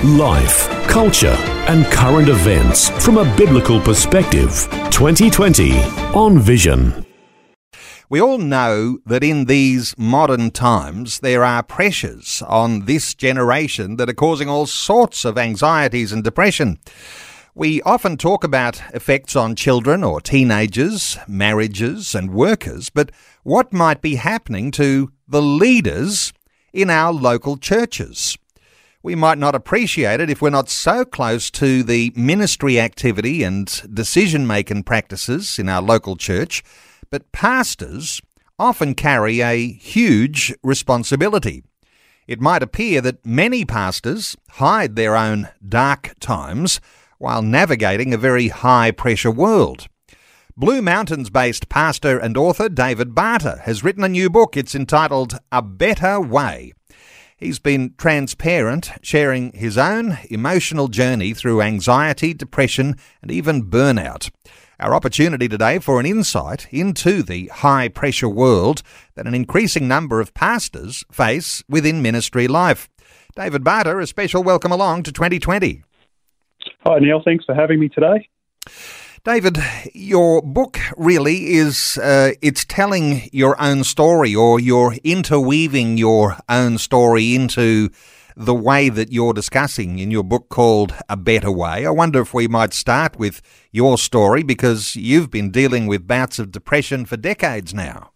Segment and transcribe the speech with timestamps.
[0.00, 1.36] Life, culture,
[1.68, 4.66] and current events from a biblical perspective.
[4.90, 5.78] 2020
[6.12, 7.06] on Vision.
[8.08, 14.10] We all know that in these modern times there are pressures on this generation that
[14.10, 16.80] are causing all sorts of anxieties and depression.
[17.54, 23.12] We often talk about effects on children or teenagers, marriages, and workers, but
[23.44, 26.32] what might be happening to the leaders
[26.72, 28.36] in our local churches?
[29.02, 33.82] We might not appreciate it if we're not so close to the ministry activity and
[33.92, 36.62] decision making practices in our local church.
[37.10, 38.22] But pastors
[38.58, 41.64] often carry a huge responsibility.
[42.28, 46.80] It might appear that many pastors hide their own dark times
[47.18, 49.88] while navigating a very high pressure world.
[50.56, 54.56] Blue Mountains based pastor and author David Barter has written a new book.
[54.56, 56.72] It's entitled A Better Way
[57.42, 64.30] He's been transparent, sharing his own emotional journey through anxiety, depression, and even burnout.
[64.78, 68.82] Our opportunity today for an insight into the high pressure world
[69.16, 72.88] that an increasing number of pastors face within ministry life.
[73.34, 75.82] David Barter, a special welcome along to 2020.
[76.86, 77.22] Hi, Neil.
[77.24, 78.28] Thanks for having me today.
[79.24, 79.58] David,
[79.94, 86.76] your book really is uh, it's telling your own story or you're interweaving your own
[86.76, 87.90] story into
[88.36, 91.86] the way that you're discussing in your book called A Better Way.
[91.86, 96.40] I wonder if we might start with your story because you've been dealing with bouts
[96.40, 98.10] of depression for decades now.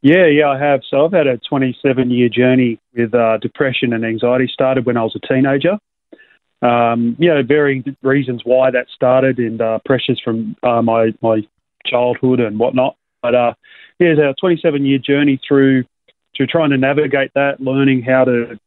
[0.00, 0.80] Yeah, yeah, I have.
[0.88, 4.48] So I've had a 27 year journey with uh, depression and anxiety.
[4.50, 5.76] Started when I was a teenager
[6.62, 11.40] um, you know, varying reasons why that started and uh, pressures from uh, my my
[11.86, 12.96] childhood and whatnot.
[13.20, 13.54] But uh,
[13.98, 15.84] here's our 27 year journey through
[16.36, 18.58] through trying to navigate that, learning how to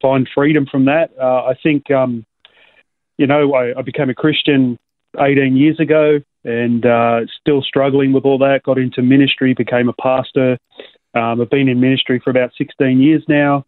[0.00, 1.10] find freedom from that.
[1.20, 2.26] Uh, I think, um,
[3.16, 4.78] you know, I, I, became a Christian
[5.16, 8.64] 18 years ago and uh, still struggling with all that.
[8.64, 10.58] Got into ministry, became a pastor.
[11.14, 13.64] Um, I've been in ministry for about 16 years now.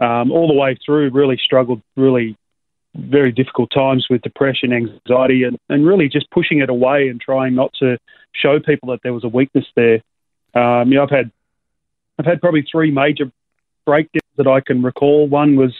[0.00, 2.36] Um, all the way through, really struggled really
[2.94, 7.54] very difficult times with depression, anxiety, and, and really just pushing it away and trying
[7.54, 7.98] not to
[8.32, 10.02] show people that there was a weakness there.
[10.54, 11.30] Um, you know, I've had
[12.18, 13.30] I've had probably three major
[13.84, 15.26] breakdowns that I can recall.
[15.26, 15.74] One was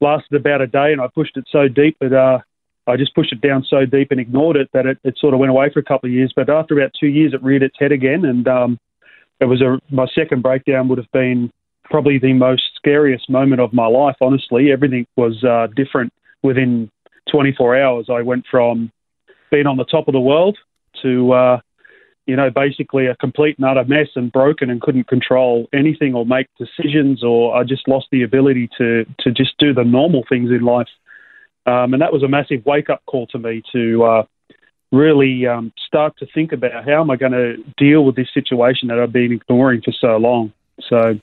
[0.00, 2.38] lasted about a day, and I pushed it so deep that uh,
[2.86, 5.40] I just pushed it down so deep and ignored it that it, it sort of
[5.40, 6.32] went away for a couple of years.
[6.34, 8.78] But after about two years, it reared its head again, and um,
[9.40, 11.50] it was a my second breakdown would have been
[11.84, 14.16] probably the most scariest moment of my life.
[14.20, 16.12] Honestly, everything was uh, different
[16.42, 16.90] within
[17.30, 18.90] 24 hours, I went from
[19.50, 20.58] being on the top of the world
[21.02, 21.60] to, uh,
[22.26, 26.26] you know, basically a complete and utter mess and broken and couldn't control anything or
[26.26, 30.50] make decisions, or I just lost the ability to to just do the normal things
[30.50, 30.88] in life.
[31.66, 34.22] Um, and that was a massive wake up call to me to uh,
[34.90, 38.88] really um, start to think about how am I going to deal with this situation
[38.88, 40.52] that I've been ignoring for so long.
[40.88, 41.20] So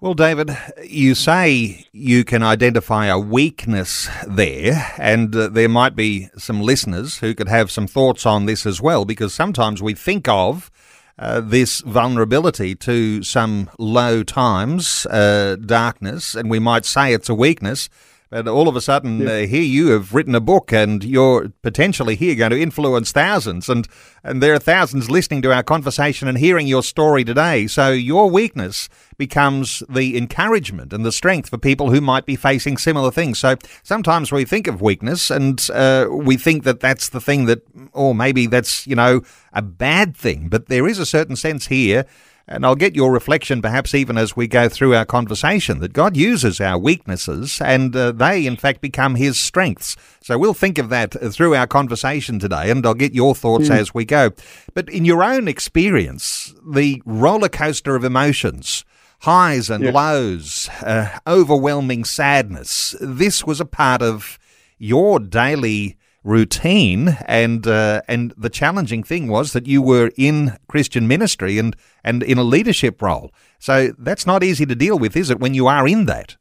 [0.00, 6.28] well, David, you say you can identify a weakness there, and uh, there might be
[6.38, 10.28] some listeners who could have some thoughts on this as well, because sometimes we think
[10.28, 10.70] of
[11.18, 17.34] uh, this vulnerability to some low times, uh, darkness, and we might say it's a
[17.34, 17.88] weakness,
[18.30, 19.28] but all of a sudden, yeah.
[19.28, 23.68] uh, here you have written a book, and you're potentially here going to influence thousands,
[23.68, 23.88] and
[24.22, 27.66] and there are thousands listening to our conversation and hearing your story today.
[27.66, 32.76] So your weakness becomes the encouragement and the strength for people who might be facing
[32.76, 33.38] similar things.
[33.38, 37.62] So sometimes we think of weakness, and uh, we think that that's the thing that,
[37.92, 39.22] or maybe that's you know
[39.52, 40.48] a bad thing.
[40.48, 42.04] But there is a certain sense here
[42.48, 46.16] and I'll get your reflection perhaps even as we go through our conversation that God
[46.16, 49.96] uses our weaknesses and uh, they, in fact, become His strengths.
[50.22, 53.76] So we'll think of that through our conversation today, and I'll get your thoughts mm.
[53.76, 54.30] as we go.
[54.74, 58.84] But in your own experience, the roller coaster of emotions,
[59.20, 64.38] highs and lows, uh, overwhelming sadness, this was a part of
[64.78, 71.08] your daily routine and uh, and the challenging thing was that you were in Christian
[71.08, 73.30] ministry and and in a leadership role.
[73.58, 75.40] So that's not easy to deal with, is it?
[75.40, 76.36] When you are in that.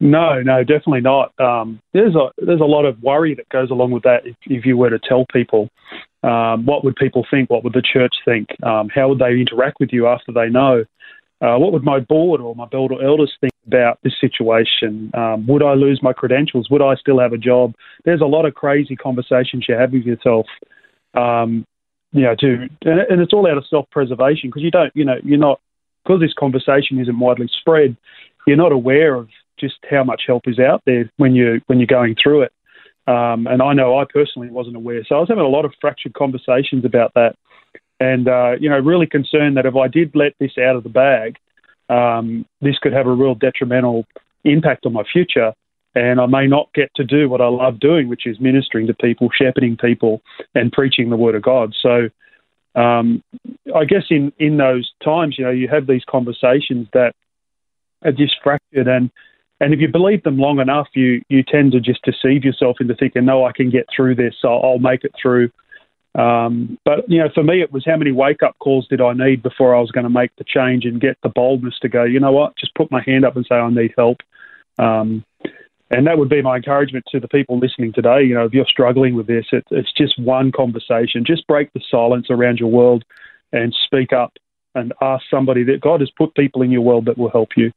[0.00, 1.38] No, no, definitely not.
[1.38, 4.26] Um, there's a there's a lot of worry that goes along with that.
[4.26, 5.68] If, if you were to tell people,
[6.22, 7.50] um, what would people think?
[7.50, 8.48] What would the church think?
[8.62, 10.84] Um, how would they interact with you after they know?
[11.40, 15.10] Uh, what would my board or my board or elders think about this situation?
[15.14, 16.68] Um, would I lose my credentials?
[16.70, 17.74] Would I still have a job?
[18.04, 20.46] There's a lot of crazy conversations you have with yourself.
[21.14, 21.64] Um,
[22.12, 25.38] you know, to and, it's all out of self-preservation because you don't, you know, you're
[25.38, 25.60] not
[26.04, 27.96] because this conversation isn't widely spread.
[28.46, 29.28] You're not aware of
[29.58, 32.52] just how much help is out there when you when you're going through it.
[33.06, 35.72] Um, and I know I personally wasn't aware, so I was having a lot of
[35.80, 37.34] fractured conversations about that,
[38.00, 40.88] and uh, you know, really concerned that if I did let this out of the
[40.88, 41.36] bag,
[41.88, 44.06] um, this could have a real detrimental
[44.44, 45.52] impact on my future,
[45.94, 48.94] and I may not get to do what I love doing, which is ministering to
[48.94, 50.22] people, shepherding people,
[50.54, 51.74] and preaching the word of God.
[51.80, 52.08] So.
[52.76, 53.24] Um,
[53.74, 57.16] I guess in, in those times, you know, you have these conversations that
[58.04, 59.10] are just fractured and
[59.60, 62.94] and if you believe them long enough, you you tend to just deceive yourself into
[62.94, 64.34] thinking, no, I can get through this.
[64.42, 65.50] I'll, I'll make it through.
[66.14, 69.12] Um, but you know, for me, it was how many wake up calls did I
[69.12, 72.04] need before I was going to make the change and get the boldness to go.
[72.04, 72.56] You know what?
[72.58, 74.18] Just put my hand up and say I need help.
[74.78, 75.24] Um,
[75.90, 78.22] and that would be my encouragement to the people listening today.
[78.22, 81.24] You know, if you're struggling with this, it, it's just one conversation.
[81.24, 83.04] Just break the silence around your world
[83.52, 84.32] and speak up
[84.74, 87.72] and ask somebody that God has put people in your world that will help you.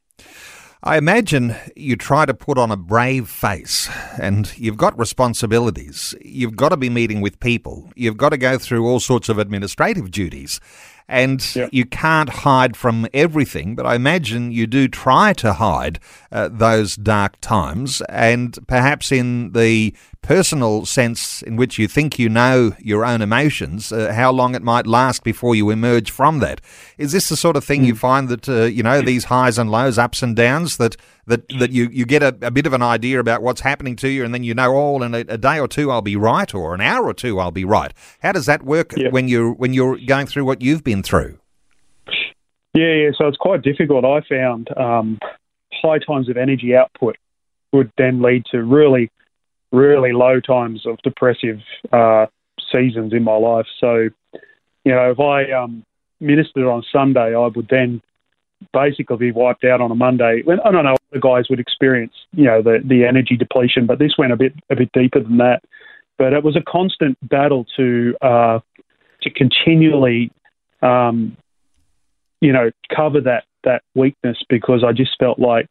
[0.86, 3.90] I imagine you try to put on a brave face
[4.20, 6.14] and you've got responsibilities.
[6.22, 7.90] You've got to be meeting with people.
[7.96, 10.60] You've got to go through all sorts of administrative duties.
[11.08, 16.00] And you can't hide from everything, but I imagine you do try to hide
[16.34, 18.02] uh, those dark times.
[18.10, 23.92] And perhaps in the personal sense in which you think you know your own emotions,
[23.92, 26.62] uh, how long it might last before you emerge from that.
[26.98, 29.70] Is this the sort of thing you find that, uh, you know, these highs and
[29.70, 30.96] lows, ups and downs, that,
[31.28, 34.10] that, that you, you get a, a, bit of an idea about what's happening to
[34.10, 36.54] you and then you know, oh, in a, a, day or two I'll be right
[36.56, 37.94] or an hour or two I'll be right.
[38.22, 39.10] How does that work yeah.
[39.10, 41.38] when, you're, when you're going through what you've been through?
[42.74, 44.04] Yeah, yeah, so it's quite difficult.
[44.04, 45.20] I found um,
[45.74, 47.18] high times of energy output
[47.72, 49.12] would then lead to really
[49.74, 51.60] really low times of depressive
[51.92, 52.28] uh,
[52.72, 53.66] seasons in my life.
[53.82, 54.10] So,
[54.86, 55.84] you know, if I um,
[56.22, 58.02] ministered on Sunday, I would then
[58.72, 60.42] basically be wiped out on a Monday.
[60.46, 64.00] When I don't know, the guys would experience, you know, the the energy depletion, but
[64.00, 65.64] this went a bit a bit deeper than that.
[66.18, 68.60] But it was a constant battle to uh,
[69.24, 70.32] to continually,
[70.82, 71.36] um,
[72.40, 75.68] you know, cover that that weakness because I just felt like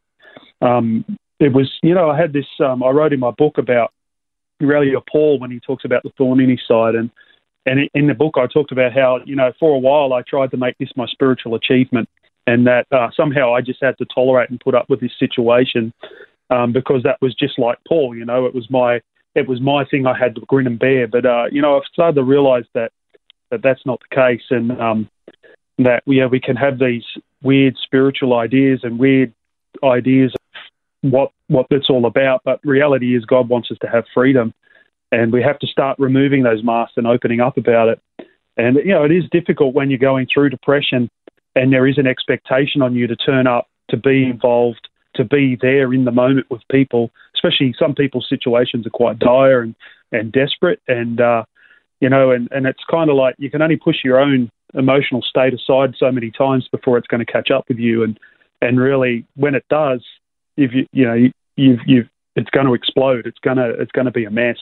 [0.61, 1.05] um,
[1.39, 2.45] it was, you know, I had this.
[2.59, 3.91] Um, I wrote in my book about
[4.61, 7.09] Aurelio Paul when he talks about the thorn in his side, and
[7.65, 10.51] and in the book I talked about how you know for a while I tried
[10.51, 12.09] to make this my spiritual achievement,
[12.47, 15.93] and that uh, somehow I just had to tolerate and put up with this situation
[16.49, 18.15] um, because that was just like Paul.
[18.15, 19.01] You know, it was my
[19.35, 20.05] it was my thing.
[20.05, 21.07] I had to grin and bear.
[21.07, 22.91] But uh, you know, I've started to realise that
[23.51, 25.09] that that's not the case, and um,
[25.79, 27.05] that yeah, we can have these
[27.41, 29.33] weird spiritual ideas and weird
[29.83, 30.33] ideas
[31.03, 32.41] what what that's all about.
[32.43, 34.53] But reality is, God wants us to have freedom,
[35.11, 38.01] and we have to start removing those masks and opening up about it.
[38.57, 41.09] And you know, it is difficult when you're going through depression,
[41.55, 45.57] and there is an expectation on you to turn up, to be involved, to be
[45.61, 47.11] there in the moment with people.
[47.35, 49.75] Especially some people's situations are quite dire and
[50.11, 51.43] and desperate, and uh,
[51.99, 55.21] you know, and and it's kind of like you can only push your own emotional
[55.21, 58.19] state aside so many times before it's going to catch up with you and
[58.61, 60.01] and really when it does
[60.57, 61.13] if you you know
[61.55, 63.27] you've you've it's going to explode.
[63.27, 64.57] It's gonna it's going to be a mess.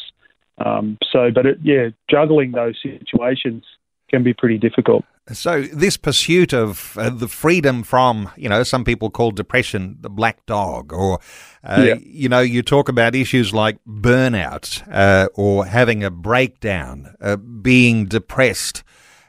[0.57, 3.63] Um, so, but it, yeah, juggling those situations
[4.09, 5.05] can be pretty difficult.
[5.31, 10.09] So, this pursuit of uh, the freedom from, you know, some people call depression the
[10.09, 11.19] black dog, or,
[11.63, 11.95] uh, yeah.
[12.01, 18.05] you know, you talk about issues like burnout uh, or having a breakdown, uh, being
[18.05, 18.83] depressed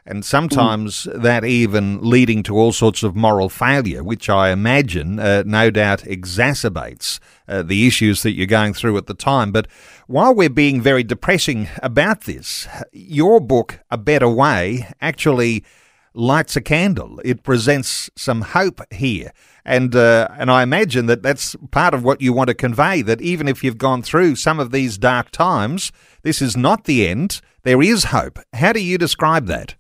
[0.05, 1.23] and sometimes mm.
[1.23, 6.01] that even leading to all sorts of moral failure, which I imagine uh, no doubt
[6.01, 9.53] exacerbates uh, the issues that you're going through at the time.
[9.53, 9.69] But
[10.07, 15.65] while we're being very depressing about this, your book, A Better Way, actually
[16.15, 17.21] lights a candle.
[17.25, 19.33] It presents some hope here.
[19.65, 23.23] And, uh, and I imagine that that's part of what you want to convey, that
[23.23, 25.93] even if you've gone through some of these dark times,
[26.23, 27.41] this is not the end.
[27.63, 28.41] There is hope.
[28.55, 29.77] How do you describe that?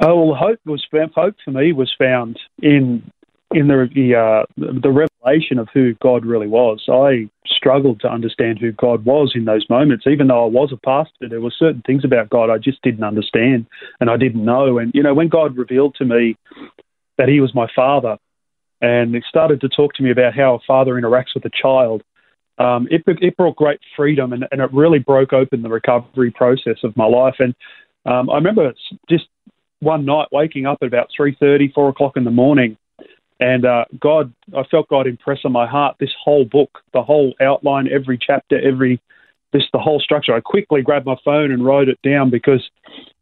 [0.00, 0.84] Oh well, hope was
[1.14, 3.10] hope for me was found in
[3.54, 6.84] in the the, uh, the revelation of who God really was.
[6.88, 10.76] I struggled to understand who God was in those moments, even though I was a
[10.76, 11.28] pastor.
[11.28, 13.66] There were certain things about God I just didn't understand
[14.00, 14.78] and I didn't know.
[14.78, 16.36] And you know, when God revealed to me
[17.18, 18.18] that He was my Father,
[18.80, 22.02] and he started to talk to me about how a father interacts with a child.
[22.58, 26.78] Um, it, it brought great freedom, and, and it really broke open the recovery process
[26.84, 27.36] of my life.
[27.38, 27.54] And
[28.04, 28.72] um, I remember
[29.08, 29.24] just
[29.80, 32.76] one night waking up at about three thirty, four o'clock in the morning,
[33.40, 37.34] and uh, God, I felt God impress on my heart this whole book, the whole
[37.40, 39.00] outline, every chapter, every
[39.52, 40.34] this the whole structure.
[40.34, 42.68] I quickly grabbed my phone and wrote it down because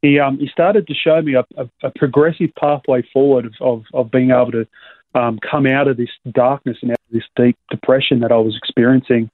[0.03, 3.85] he um, he started to show me a, a, a progressive pathway forward of, of,
[3.93, 4.67] of being able to
[5.15, 8.57] um, come out of this darkness and out of this deep depression that I was
[8.57, 9.31] experiencing.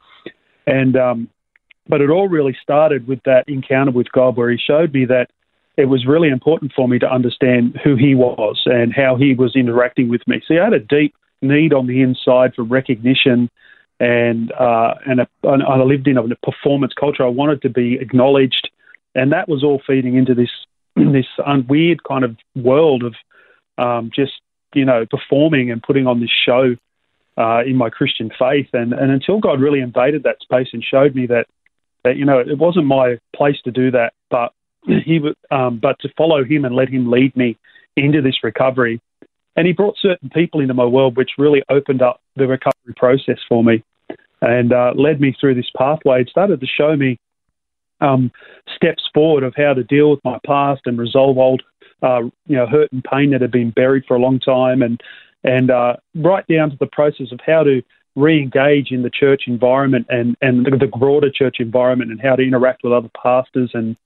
[0.66, 1.28] And um,
[1.88, 5.30] but it all really started with that encounter with God, where He showed me that
[5.80, 9.56] it was really important for me to understand who He was and how He was
[9.56, 10.42] interacting with me.
[10.46, 13.50] So I had a deep need on the inside for recognition
[14.00, 17.22] and uh, and, a, and I lived in a performance culture.
[17.22, 18.70] I wanted to be acknowledged,
[19.14, 20.50] and that was all feeding into this
[20.96, 21.26] this
[21.68, 23.14] weird kind of world of
[23.76, 24.32] um, just
[24.74, 26.76] you know performing and putting on this show
[27.36, 28.68] uh, in my Christian faith.
[28.72, 31.46] And and until God really invaded that space and showed me that
[32.02, 34.54] that you know it wasn't my place to do that, but
[34.86, 35.20] he
[35.50, 37.56] um, but to follow Him and let Him lead me
[37.96, 39.00] into this recovery.
[39.56, 43.38] And he brought certain people into my world, which really opened up the recovery process
[43.48, 43.82] for me
[44.40, 46.22] and uh, led me through this pathway.
[46.22, 47.18] It started to show me
[48.00, 48.30] um,
[48.74, 51.62] steps forward of how to deal with my past and resolve old,
[52.02, 55.00] uh, you know, hurt and pain that had been buried for a long time, and
[55.44, 57.82] and uh, right down to the process of how to
[58.16, 62.82] re-engage in the church environment and and the, broader church environment and how to interact
[62.82, 63.96] with other pastors and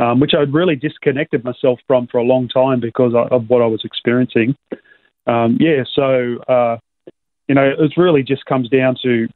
[0.00, 3.66] um, which I'd really disconnected myself from for a long time because of what I
[3.66, 4.56] was experiencing.
[5.26, 6.78] Um, yeah, so uh,
[7.48, 9.28] you know, it really just comes down to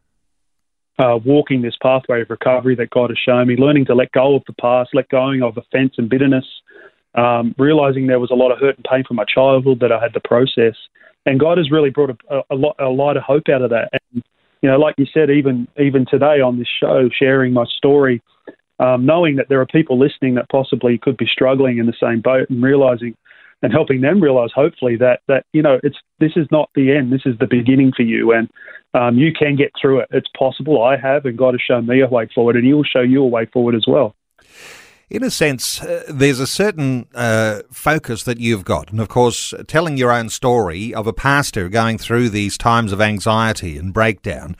[0.99, 4.35] uh, walking this pathway of recovery that God has shown me, learning to let go
[4.35, 6.47] of the past, let going of offence and bitterness,
[7.15, 10.01] um, realizing there was a lot of hurt and pain from my childhood that I
[10.01, 10.75] had to process.
[11.27, 13.91] And God has really brought a, a, lot, a lot of hope out of that.
[13.93, 14.23] And,
[14.63, 18.23] you know, like you said, even even today on this show, sharing my story,
[18.79, 22.21] um, knowing that there are people listening that possibly could be struggling in the same
[22.21, 23.17] boat and realizing
[23.63, 27.13] and helping them realize hopefully that that you know it's this is not the end.
[27.13, 28.33] This is the beginning for you.
[28.33, 28.49] And
[28.95, 30.09] um, you can get through it.
[30.11, 30.83] It's possible.
[30.83, 33.23] I have and god has shown me a way forward and he will show you
[33.23, 34.15] a way forward as well
[35.09, 38.91] in a sense, uh, there's a certain uh, focus that you've got.
[38.91, 43.01] And of course, telling your own story of a pastor going through these times of
[43.01, 44.57] anxiety and breakdown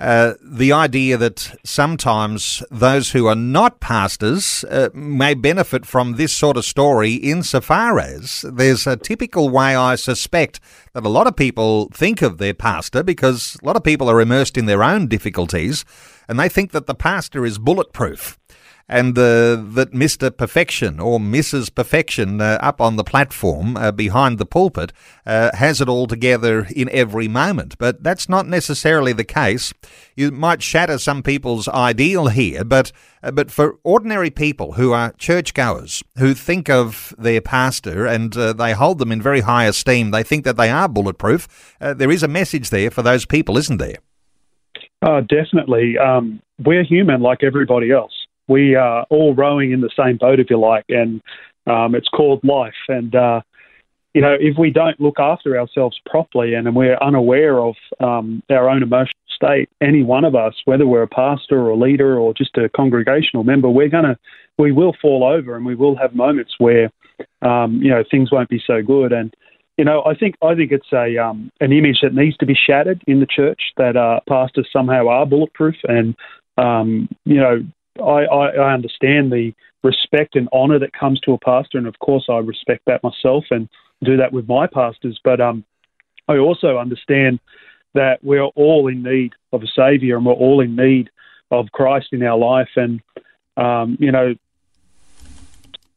[0.00, 6.32] uh, the idea that sometimes those who are not pastors uh, may benefit from this
[6.32, 10.58] sort of story insofar as there's a typical way I suspect
[10.94, 14.22] that a lot of people think of their pastor because a lot of people are
[14.22, 15.84] immersed in their own difficulties
[16.26, 18.38] and they think that the pastor is bulletproof
[18.90, 20.36] and uh, that Mr.
[20.36, 21.72] Perfection or Mrs.
[21.72, 24.92] Perfection uh, up on the platform uh, behind the pulpit
[25.24, 27.78] uh, has it all together in every moment.
[27.78, 29.72] But that's not necessarily the case.
[30.16, 32.90] You might shatter some people's ideal here, but
[33.22, 38.52] uh, but for ordinary people who are churchgoers who think of their pastor and uh,
[38.52, 41.76] they hold them in very high esteem, they think that they are bulletproof.
[41.78, 43.98] there is a message there for those people, isn't there?
[45.02, 45.96] Oh, definitely.
[45.96, 48.12] Um, we're human like everybody else
[48.50, 51.22] we are all rowing in the same boat, if you like, and
[51.66, 52.74] um, it's called life.
[52.88, 53.40] And uh,
[54.12, 58.68] you know, if we don't look after ourselves properly and we're unaware of um, our
[58.68, 62.34] own emotional state, any one of us, whether we're a pastor or a leader or
[62.34, 64.18] just a congregational member, we're gonna,
[64.58, 66.90] we will fall over and we will have moments where,
[67.42, 69.12] um, you know, things won't be so good.
[69.12, 69.32] And
[69.78, 72.54] you know, I think I think it's a um, an image that needs to be
[72.54, 76.14] shattered in the church that uh, pastors somehow are bulletproof, and
[76.58, 77.64] um, you know,
[78.00, 79.52] I, I, I understand the
[79.82, 83.44] respect and honour that comes to a pastor, and of course I respect that myself
[83.50, 83.68] and
[84.02, 85.20] do that with my pastors.
[85.22, 85.64] But um,
[86.28, 87.40] I also understand
[87.94, 91.10] that we're all in need of a saviour, and we're all in need
[91.50, 92.70] of Christ in our life.
[92.76, 93.00] And
[93.56, 94.34] um, you know,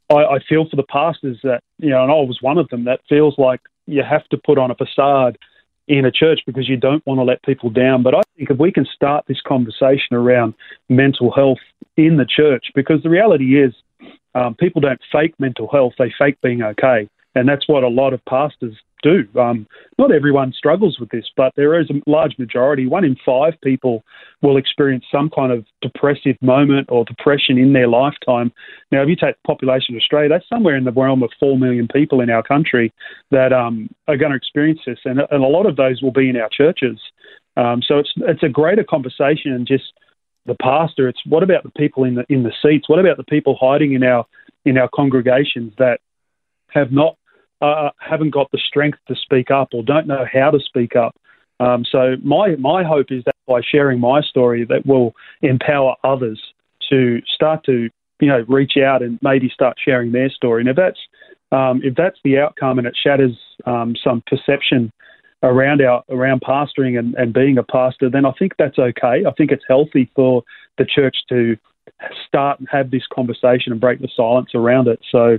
[0.10, 2.86] I, I feel for the pastors that you know, and I was one of them
[2.86, 5.38] that feels like you have to put on a facade
[5.88, 8.04] in a church because you don't want to let people down.
[8.04, 10.54] But I think if we can start this conversation around
[10.90, 11.60] mental health
[11.98, 13.74] in the church, because the reality is
[14.36, 17.10] um, people don't fake mental health, they fake being okay.
[17.36, 19.28] And that's what a lot of pastors do.
[19.40, 19.68] Um,
[20.00, 22.88] not everyone struggles with this, but there is a large majority.
[22.88, 24.04] One in five people
[24.42, 28.52] will experience some kind of depressive moment or depression in their lifetime.
[28.92, 31.58] Now, if you take the population of Australia, that's somewhere in the realm of 4
[31.60, 32.92] million people in our country
[33.30, 35.00] that um, are going to experience this.
[35.06, 37.00] And, and, a lot of those will be in our churches.
[37.58, 39.84] Um, so it's, it's a greater conversation and just
[40.46, 41.08] the pastor.
[41.08, 42.90] It's what about the people in the in the seats?
[42.90, 44.26] What about the people hiding in our
[44.66, 46.00] in our congregations that
[46.70, 47.18] have not
[47.64, 51.16] uh, haven't got the strength to speak up or don't know how to speak up.
[51.60, 56.42] Um, so my my hope is that by sharing my story, that will empower others
[56.90, 57.90] to start to
[58.20, 60.62] you know reach out and maybe start sharing their story.
[60.62, 61.00] And if that's
[61.52, 64.92] um, if that's the outcome and it shatters um, some perception
[65.42, 69.24] around our around pastoring and, and being a pastor, then I think that's okay.
[69.26, 70.44] I think it's healthy for
[70.78, 71.56] the church to
[72.28, 75.00] start and have this conversation and break the silence around it.
[75.12, 75.38] So,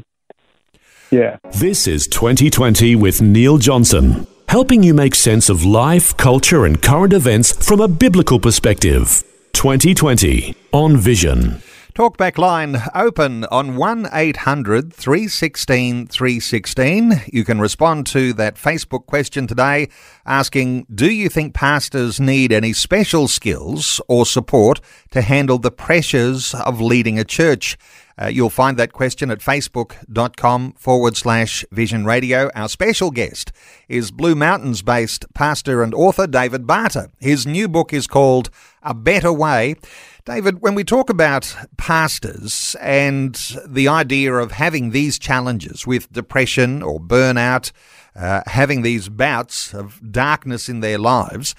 [1.15, 1.37] yeah.
[1.53, 7.13] This is 2020 with Neil Johnson, helping you make sense of life, culture, and current
[7.13, 9.23] events from a biblical perspective.
[9.53, 11.63] 2020 on Vision.
[11.95, 17.13] Talkback line open on 1 800 316 316.
[17.33, 19.89] You can respond to that Facebook question today
[20.27, 24.81] asking Do you think pastors need any special skills or support
[25.13, 27.79] to handle the pressures of leading a church?
[28.21, 32.51] Uh, you'll find that question at facebook.com forward slash vision radio.
[32.55, 33.53] Our special guest
[33.89, 37.09] is Blue Mountains based pastor and author David Barter.
[37.19, 38.51] His new book is called
[38.83, 39.77] A Better Way.
[40.25, 43.35] David, when we talk about pastors and
[43.67, 47.73] the idea of having these challenges with depression or burnout,
[48.17, 51.55] uh, having these bouts of darkness in their lives,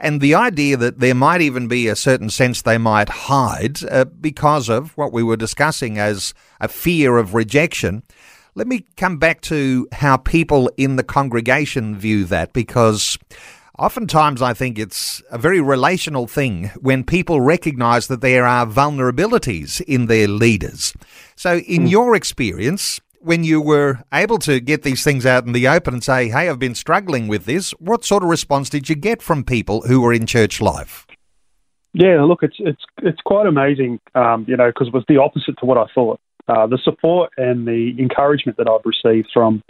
[0.00, 4.06] and the idea that there might even be a certain sense they might hide uh,
[4.06, 8.02] because of what we were discussing as a fear of rejection.
[8.54, 13.18] Let me come back to how people in the congregation view that because
[13.80, 19.80] Oftentimes, I think it's a very relational thing when people recognize that there are vulnerabilities
[19.80, 20.92] in their leaders.
[21.34, 21.90] So, in mm.
[21.90, 26.04] your experience, when you were able to get these things out in the open and
[26.04, 29.44] say, hey, I've been struggling with this, what sort of response did you get from
[29.44, 31.06] people who were in church life?
[31.92, 35.58] Yeah, look, it's it's it's quite amazing, um, you know, because it was the opposite
[35.58, 36.20] to what I thought.
[36.48, 39.62] Uh, the support and the encouragement that I've received from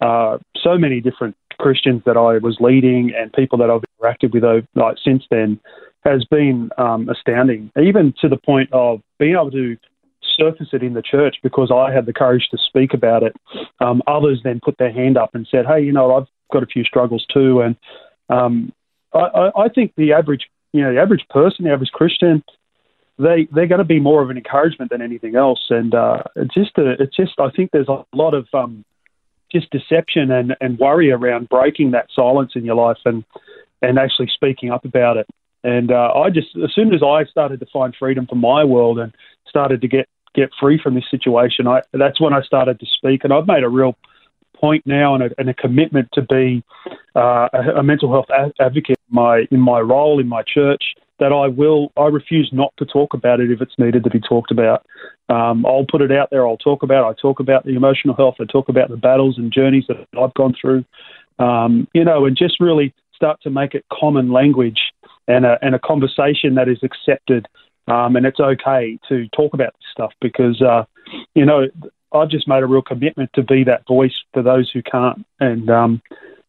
[0.00, 4.44] uh, so many different Christians that I was leading and people that I've interacted with
[4.44, 5.60] over, like, since then
[6.04, 9.76] has been um, astounding, even to the point of being able to
[10.38, 13.34] surface it in the church because I had the courage to speak about it.
[13.80, 16.66] Um, others then put their hand up and said, "Hey, you know, I've got a
[16.66, 17.76] few struggles too," and
[18.28, 18.72] um,
[19.14, 22.42] I, I, think the average, you know, the average person, the average Christian,
[23.18, 25.66] they they're going to be more of an encouragement than anything else.
[25.70, 28.84] And uh, it's just a, it's just I think there's a lot of um,
[29.50, 33.24] just deception and, and worry around breaking that silence in your life and
[33.82, 35.26] and actually speaking up about it.
[35.64, 38.98] And uh, I just, as soon as I started to find freedom from my world
[38.98, 39.14] and
[39.48, 43.24] started to get get free from this situation, I that's when I started to speak.
[43.24, 43.96] And I've made a real
[44.54, 46.62] point now and a, and a commitment to be
[47.16, 51.32] uh, a, a, mental health advocate in my in my role in my church that
[51.32, 54.50] I will, I refuse not to talk about it if it's needed to be talked
[54.50, 54.84] about.
[55.28, 56.46] Um, I'll put it out there.
[56.46, 57.06] I'll talk about.
[57.06, 57.16] It.
[57.16, 58.36] I talk about the emotional health.
[58.40, 60.84] I talk about the battles and journeys that I've gone through.
[61.38, 64.80] Um, you know, and just really start to make it common language
[65.28, 67.46] and a, and a conversation that is accepted.
[67.88, 70.84] Um, and it's okay to talk about this stuff because, uh,
[71.34, 71.66] you know,
[72.12, 75.24] I've just made a real commitment to be that voice for those who can't.
[75.40, 76.02] And um,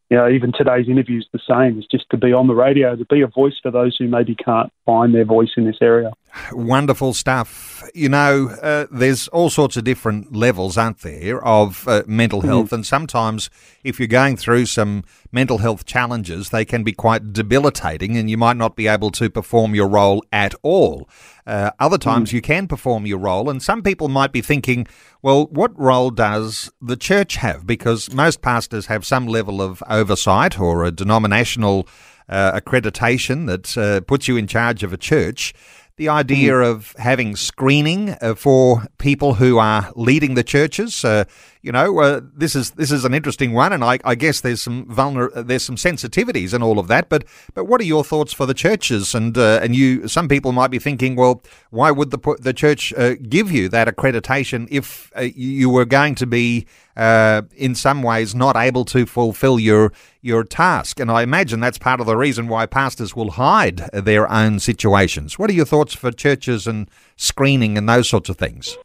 [0.09, 1.79] you know, even today's interview is the same.
[1.79, 4.35] It's just to be on the radio, to be a voice for those who maybe
[4.35, 6.11] can't find their voice in this area.
[6.51, 7.83] Wonderful stuff.
[7.93, 12.47] You know, uh, there's all sorts of different levels, aren't there, of uh, mental mm-hmm.
[12.47, 12.73] health.
[12.73, 13.51] And sometimes,
[13.83, 18.37] if you're going through some mental health challenges, they can be quite debilitating and you
[18.37, 21.07] might not be able to perform your role at all.
[21.45, 22.33] Uh, other times, mm.
[22.33, 23.47] you can perform your role.
[23.47, 24.87] And some people might be thinking,
[25.21, 27.67] well, what role does the church have?
[27.67, 31.87] Because most pastors have some level of oversight or a denominational
[32.29, 35.53] uh, accreditation that uh, puts you in charge of a church
[35.97, 36.71] the idea mm.
[36.71, 41.05] of having screening uh, for people who are leading the churches.
[41.05, 41.25] Uh,
[41.63, 44.61] you know, uh, this is this is an interesting one, and I, I guess there's
[44.61, 47.07] some vulner- there's some sensitivities and all of that.
[47.07, 47.23] But
[47.53, 49.15] but what are your thoughts for the churches?
[49.15, 52.93] And uh, and you, some people might be thinking, well, why would the the church
[52.95, 58.03] uh, give you that accreditation if uh, you were going to be uh, in some
[58.03, 60.99] ways not able to fulfill your your task?
[60.99, 65.39] And I imagine that's part of the reason why pastors will hide their own situations.
[65.39, 68.77] What are your thoughts for churches and screening and those sorts of things?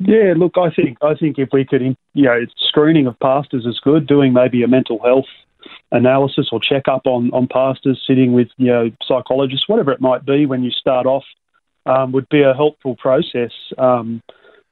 [0.00, 1.82] Yeah, look, I think I think if we could,
[2.14, 4.06] you know, screening of pastors is good.
[4.06, 5.26] Doing maybe a mental health
[5.92, 10.24] analysis or check up on on pastors, sitting with you know psychologists, whatever it might
[10.24, 11.24] be, when you start off,
[11.84, 13.52] um, would be a helpful process.
[13.76, 14.22] Um,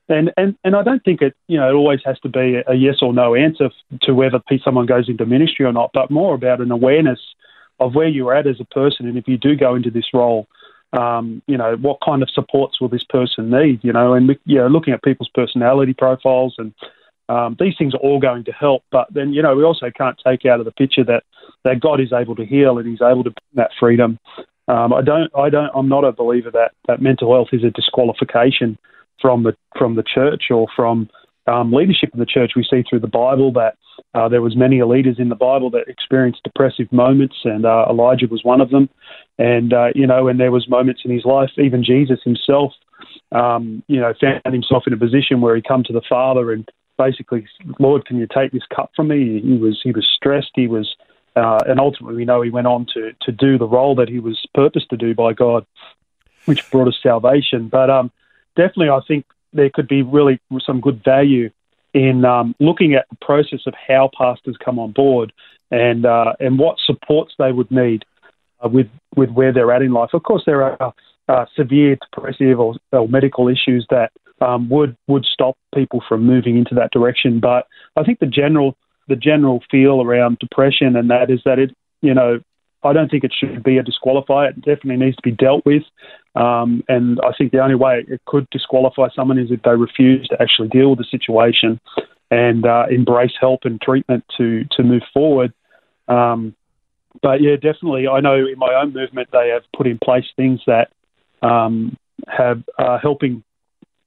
[0.09, 2.75] and, and and I don't think it you know it always has to be a
[2.75, 3.69] yes or no answer
[4.03, 7.21] to whether someone goes into ministry or not, but more about an awareness
[7.81, 10.49] of where you're at as a person, and if you do go into this role,
[10.93, 14.57] um, you know, what kind of supports will this person need, you know, and, you
[14.57, 16.73] know, looking at people's personality profiles and
[17.31, 20.19] Um, these things are all going to help, but then you know we also can't
[20.27, 21.25] take out of the picture that
[21.63, 24.19] that God is able to heal and He's able to bring that freedom.
[24.67, 27.71] Um, I don't, I don't, I'm not a believer that that mental health is a
[27.71, 28.79] disqualification
[29.21, 31.11] from the from the church or from
[31.49, 32.53] um, leadership in the church.
[32.55, 33.77] We see through the Bible that
[34.15, 38.27] uh, there was many leaders in the Bible that experienced depressive moments, and uh, Elijah
[38.27, 38.89] was one of them.
[39.39, 42.73] And uh, you know, and there was moments in his life, even Jesus himself,
[43.33, 46.69] um, you know, found himself in a position where he come to the Father and
[46.99, 47.47] basically,
[47.79, 49.41] Lord, can you take this cup from me?
[49.41, 50.51] He was he was stressed.
[50.55, 50.95] He was,
[51.37, 54.19] uh, and ultimately, we know he went on to to do the role that he
[54.19, 55.65] was purposed to do by God,
[56.45, 57.69] which brought us salvation.
[57.69, 58.11] But um,
[58.57, 61.51] definitely, I think there could be really some good value
[61.95, 65.33] in um, looking at the process of how pastors come on board
[65.71, 68.05] and uh, and what supports they would need
[68.65, 70.11] uh, with with where they're at in life.
[70.13, 70.95] Of course, there are
[71.29, 76.57] uh, severe depressive or, or, medical issues that um, would would stop people from moving
[76.57, 77.41] into that direction.
[77.41, 78.77] But I think the general
[79.09, 82.41] the general feel around depression and that is that it you know
[82.83, 84.51] I don't think it should be a disqualifier.
[84.51, 85.83] It definitely needs to be dealt with.
[86.35, 90.29] Um, and I think the only way it could disqualify someone is if they refuse
[90.29, 91.81] to actually deal with the situation
[92.31, 95.53] and uh, embrace help and treatment to to move forward.
[96.07, 96.55] Um,
[97.23, 100.61] but yeah, definitely, I know in my own movement they have put in place things
[100.67, 100.91] that
[101.43, 101.97] um,
[102.29, 103.43] have uh, helping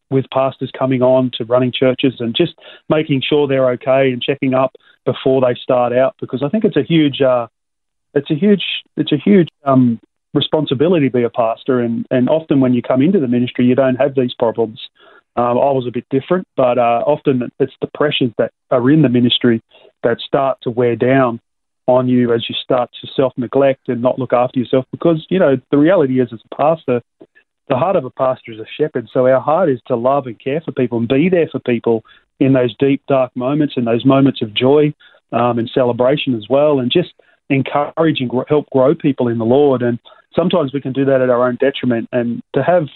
[0.09, 2.53] with pastors coming on to running churches and just
[2.89, 6.75] making sure they're okay and checking up before they start out because I think it's
[6.75, 7.47] a huge uh,
[8.13, 8.63] it's a huge
[8.97, 9.99] it's a huge um,
[10.33, 13.75] responsibility to be a pastor, and and often when you come into the ministry, you
[13.75, 14.79] don't have these problems.
[15.37, 19.01] Um, I was a bit different, but uh, often it's the pressures that are in
[19.01, 19.61] the ministry
[20.03, 21.39] that start to wear down
[21.87, 24.85] on you as you start to self neglect and not look after yourself.
[24.91, 27.01] Because you know the reality is, as a pastor,
[27.69, 29.07] the heart of a pastor is a shepherd.
[29.13, 32.03] So our heart is to love and care for people and be there for people
[32.39, 34.93] in those deep, dark moments and those moments of joy
[35.31, 37.13] um, and celebration as well, and just
[37.51, 39.81] encourage and help grow people in the Lord.
[39.81, 39.99] And
[40.35, 42.09] sometimes we can do that at our own detriment.
[42.11, 42.87] And to have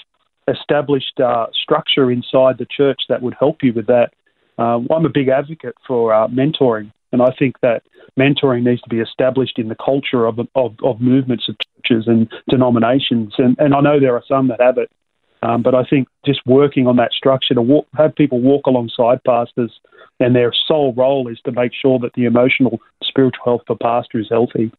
[0.48, 4.14] established uh, structure inside the church that would help you with that,
[4.58, 6.92] uh, I'm a big advocate for uh, mentoring.
[7.12, 7.84] And I think that
[8.20, 12.32] mentoring needs to be established in the culture of, of, of movements of churches and
[12.50, 13.34] denominations.
[13.38, 14.90] And, and I know there are some that have it.
[15.46, 19.24] Um, but I think just working on that structure to walk, have people walk alongside
[19.24, 19.72] pastors
[20.20, 24.20] and their sole role is to make sure that the emotional, spiritual health a pastor
[24.20, 24.72] is healthy.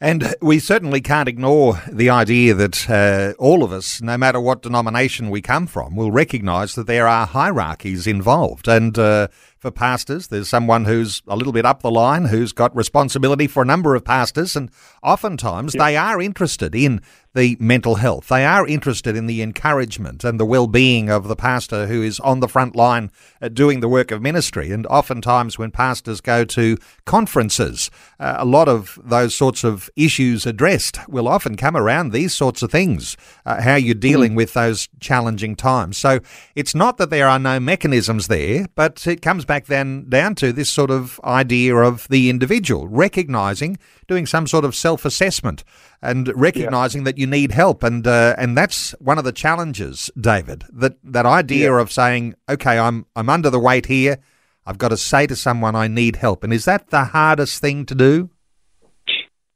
[0.00, 4.62] And we certainly can't ignore the idea that uh, all of us, no matter what
[4.62, 8.68] denomination we come from, will recognise that there are hierarchies involved.
[8.68, 9.26] And uh,
[9.58, 13.62] for pastors, there's someone who's a little bit up the line, who's got responsibility for
[13.62, 14.70] a number of pastors, and
[15.02, 17.00] oftentimes they are interested in
[17.34, 18.28] the mental health.
[18.28, 22.40] They are interested in the encouragement and the well-being of the pastor who is on
[22.40, 24.72] the front line uh, doing the work of ministry.
[24.72, 30.46] And oftentimes, when pastors go to conferences, uh, a lot of those sorts of issues
[30.46, 33.16] addressed will often come around these sorts of things.
[33.44, 34.36] Uh, how you're dealing mm.
[34.36, 35.96] with those challenging times.
[35.98, 36.20] So
[36.54, 40.52] it's not that there are no mechanisms there, but it comes back then down to
[40.52, 45.64] this sort of idea of the individual recognizing, doing some sort of self-assessment
[46.00, 47.06] and recognizing yeah.
[47.06, 47.82] that you need help.
[47.82, 50.62] And uh, and that's one of the challenges, David.
[50.72, 51.80] That that idea yeah.
[51.80, 54.18] of saying, okay, I'm I'm under the weight here.
[54.64, 56.44] I've got to say to someone I need help.
[56.44, 58.28] And is that the hardest thing to do?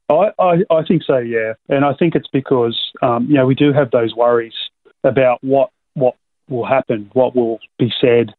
[0.09, 1.53] I, I, I think so, yeah.
[1.69, 4.53] And I think it's because um, you know we do have those worries
[5.03, 6.15] about what what
[6.49, 8.33] will happen, what will be said.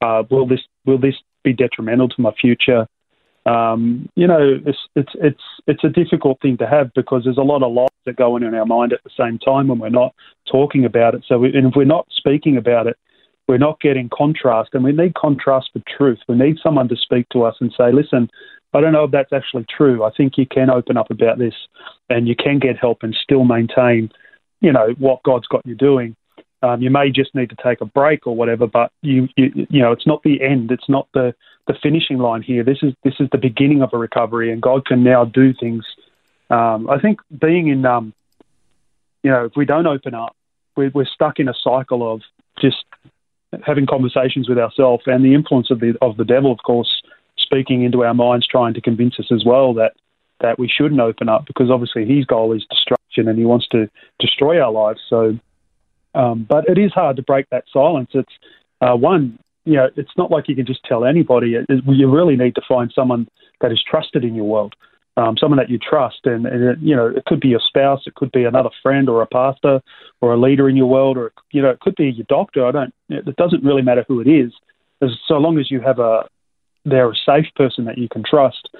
[0.00, 2.86] Uh, will this will this be detrimental to my future?
[3.46, 7.42] um, you know, it's it's it's it's a difficult thing to have because there's a
[7.42, 9.88] lot of lies that go on in our mind at the same time when we're
[9.88, 10.14] not
[10.50, 11.24] talking about it.
[11.26, 12.96] So, we, and if we're not speaking about it,
[13.48, 16.18] we're not getting contrast, and we need contrast for truth.
[16.28, 18.28] We need someone to speak to us and say, "Listen,
[18.74, 20.04] I don't know if that's actually true.
[20.04, 21.54] I think you can open up about this,
[22.10, 24.10] and you can get help and still maintain,
[24.60, 26.14] you know, what God's got you doing."
[26.62, 29.80] Um, you may just need to take a break or whatever, but you, you you
[29.80, 30.70] know it's not the end.
[30.70, 31.34] It's not the
[31.66, 32.62] the finishing line here.
[32.64, 35.84] This is this is the beginning of a recovery, and God can now do things.
[36.50, 38.12] Um, I think being in, um,
[39.22, 40.36] you know, if we don't open up,
[40.76, 42.22] we're, we're stuck in a cycle of
[42.60, 42.84] just
[43.64, 47.02] having conversations with ourselves and the influence of the of the devil, of course,
[47.38, 49.92] speaking into our minds, trying to convince us as well that
[50.40, 53.88] that we shouldn't open up because obviously his goal is destruction and he wants to
[54.18, 55.00] destroy our lives.
[55.08, 55.38] So,
[56.14, 58.10] um, but it is hard to break that silence.
[58.14, 58.32] It's
[58.80, 61.54] uh, one you know, it's not like you can just tell anybody.
[61.54, 63.28] It, it, you really need to find someone
[63.60, 64.74] that is trusted in your world,
[65.16, 66.20] um, someone that you trust.
[66.24, 69.08] And, and it, you know, it could be your spouse, it could be another friend
[69.08, 69.80] or a pastor
[70.20, 72.66] or a leader in your world, or, you know, it could be your doctor.
[72.66, 74.52] I don't, it doesn't really matter who it is.
[75.02, 76.26] as so long as you have a
[76.84, 78.70] they're a safe person that you can trust,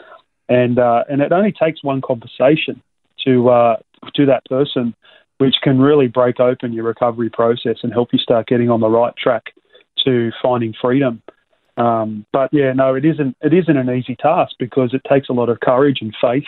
[0.49, 2.81] and uh, and it only takes one conversation
[3.27, 3.77] to uh,
[4.15, 4.95] to that person,
[5.41, 8.91] which can really break open your recovery process and help you start getting on the
[8.91, 9.55] right track
[10.05, 11.23] to finding freedom.
[11.79, 13.35] Um, but yeah, no, it isn't.
[13.41, 16.45] It isn't an easy task because it takes a lot of courage and faith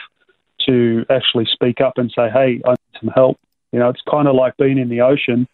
[0.67, 3.41] to actually speak up and say, "Hey, I need some help."
[3.73, 5.49] You know, it's kind of like being in the ocean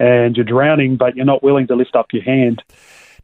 [0.00, 2.64] and you're drowning, but you're not willing to lift up your hand.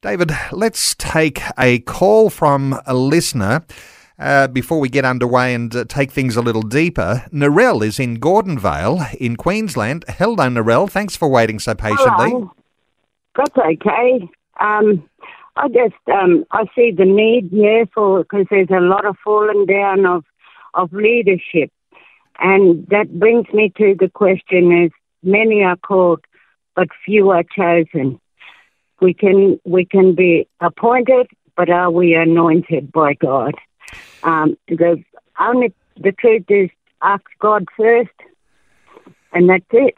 [0.02, 3.64] David, let's take a call from a listener.
[4.18, 8.18] Uh, before we get underway and uh, take things a little deeper, Narelle is in
[8.18, 10.04] Gordonvale in Queensland.
[10.08, 10.90] Hello, Narelle.
[10.90, 12.30] Thanks for waiting so patiently.
[12.30, 12.52] Hello.
[13.36, 14.28] That's okay.
[14.58, 15.08] Um,
[15.56, 19.66] I just um, I see the need here for because there's a lot of falling
[19.66, 20.24] down of
[20.74, 21.70] of leadership,
[22.40, 24.90] and that brings me to the question: is
[25.22, 26.24] many are called,
[26.74, 28.18] but few are chosen.
[29.00, 33.54] We can we can be appointed, but are we anointed by God?
[34.22, 35.02] Um, the
[35.38, 36.70] only the truth is
[37.02, 38.10] ask God first,
[39.32, 39.94] and that's it.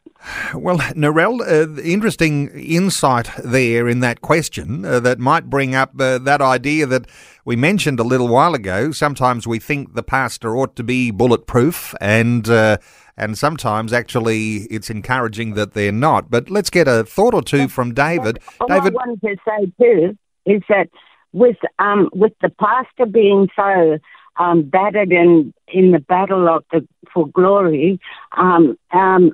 [0.55, 6.19] Well, Narelle, uh, interesting insight there in that question uh, that might bring up uh,
[6.19, 7.07] that idea that
[7.45, 8.93] we mentioned a little while ago.
[8.93, 12.77] Sometimes we think the pastor ought to be bulletproof, and uh,
[13.17, 16.31] and sometimes actually it's encouraging that they're not.
[16.31, 18.41] But let's get a thought or two from David.
[18.61, 20.89] All David, I wanted to say too is that
[21.33, 23.99] with um, with the pastor being so
[24.39, 28.01] um, battered in in the battle of the for glory,
[28.37, 29.33] um, um,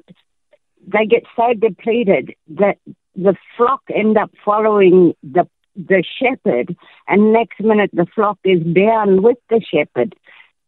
[0.87, 2.79] they get so depleted that
[3.15, 9.23] the flock end up following the the shepherd, and next minute the flock is down
[9.23, 10.15] with the shepherd.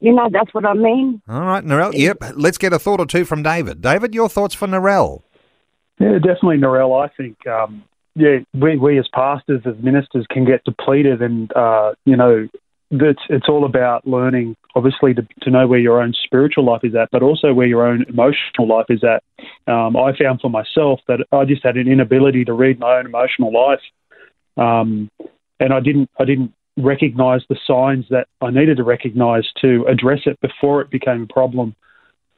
[0.01, 1.21] You know, that's what I mean.
[1.29, 1.93] all right, Narelle.
[1.93, 3.81] Yep, let's get a thought or two from David.
[3.81, 5.23] David, your thoughts for Narelle?
[5.99, 7.05] Yeah, definitely, Narelle.
[7.05, 7.83] I think, um,
[8.18, 12.48] yeah, we, we as pastors, as ministers, can get depleted, and uh, you know,
[12.90, 16.94] it's it's all about learning, obviously, to, to know where your own spiritual life is
[16.94, 19.22] at, but also where your own emotional life is at.
[19.72, 23.07] Um, I found for myself that I just had an inability to read my own
[23.07, 23.81] emotional life,
[24.57, 25.09] um,
[25.61, 30.20] and I didn't I didn't recognize the signs that I needed to recognize to address
[30.26, 31.76] it before it became a problem.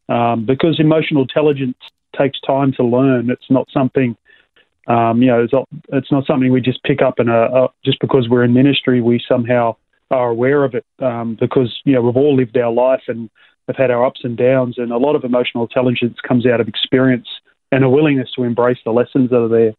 [0.08, 1.76] Um, because emotional intelligence
[2.18, 3.30] takes time to learn.
[3.30, 4.16] It's not something,
[4.86, 7.68] um, you know, it's not, it's not something we just pick up and uh, uh,
[7.84, 9.76] just because we're in ministry, we somehow
[10.10, 10.84] are aware of it.
[10.98, 13.30] Um, because you know we've all lived our life and
[13.68, 16.68] have had our ups and downs, and a lot of emotional intelligence comes out of
[16.68, 17.28] experience
[17.72, 19.72] and a willingness to embrace the lessons that are there.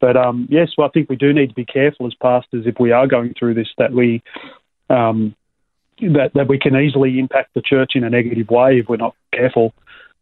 [0.00, 2.76] But um, yes, well, I think we do need to be careful as pastors if
[2.80, 4.22] we are going through this that we
[4.88, 5.34] um,
[6.00, 9.14] that that we can easily impact the church in a negative way if we're not
[9.32, 9.74] careful.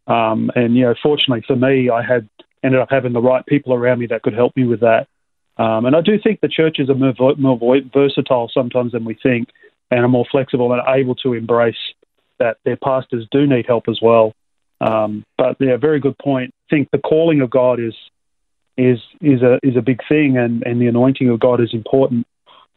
[0.07, 2.29] Um, and you know, fortunately for me, I had
[2.63, 5.09] ended up having the right people around me that could help me with that.
[5.57, 9.49] Um, and I do think the churches are more, more versatile sometimes than we think,
[9.91, 11.77] and are more flexible and are able to embrace
[12.39, 14.35] that their pastors do need help as well.
[14.81, 16.53] Um, but yeah, very good point.
[16.69, 17.95] I think the calling of God is
[18.77, 22.27] is is a is a big thing, and, and the anointing of God is important.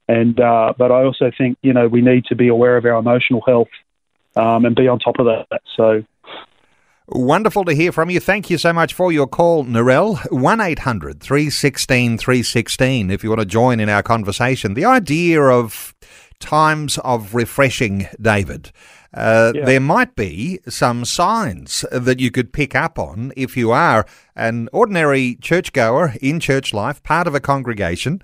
[0.07, 2.99] And uh, but I also think you know we need to be aware of our
[2.99, 3.69] emotional health
[4.35, 5.61] um, and be on top of that.
[5.75, 6.03] So
[7.07, 8.19] Wonderful to hear from you.
[8.19, 10.17] Thank you so much for your call, Narelle.
[10.31, 14.73] 1 800 316 316 if you want to join in our conversation.
[14.73, 15.93] The idea of
[16.39, 18.71] times of refreshing, David.
[19.13, 19.65] Uh, Yeah.
[19.65, 24.67] There might be some signs that you could pick up on if you are an
[24.73, 28.21] ordinary churchgoer in church life, part of a congregation.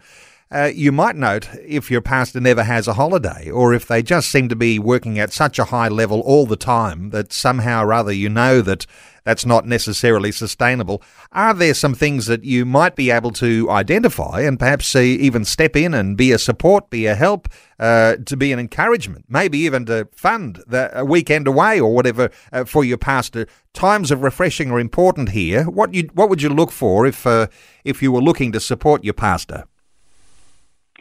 [0.52, 4.30] Uh, you might note if your pastor never has a holiday or if they just
[4.30, 7.94] seem to be working at such a high level all the time that somehow or
[7.94, 8.86] other you know that
[9.24, 11.02] that's not necessarily sustainable.
[11.32, 15.78] Are there some things that you might be able to identify and perhaps even step
[15.78, 17.48] in and be a support, be a help,
[17.80, 22.30] uh, to be an encouragement, maybe even to fund the, a weekend away or whatever
[22.52, 23.48] uh, for your pastor?
[23.74, 25.64] Times of refreshing are important here.
[25.64, 27.48] What you what would you look for if uh,
[27.86, 29.66] if you were looking to support your pastor?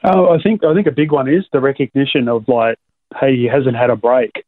[0.03, 2.79] Oh, I think I think a big one is the recognition of like,
[3.21, 4.45] hey, he hasn't had a break.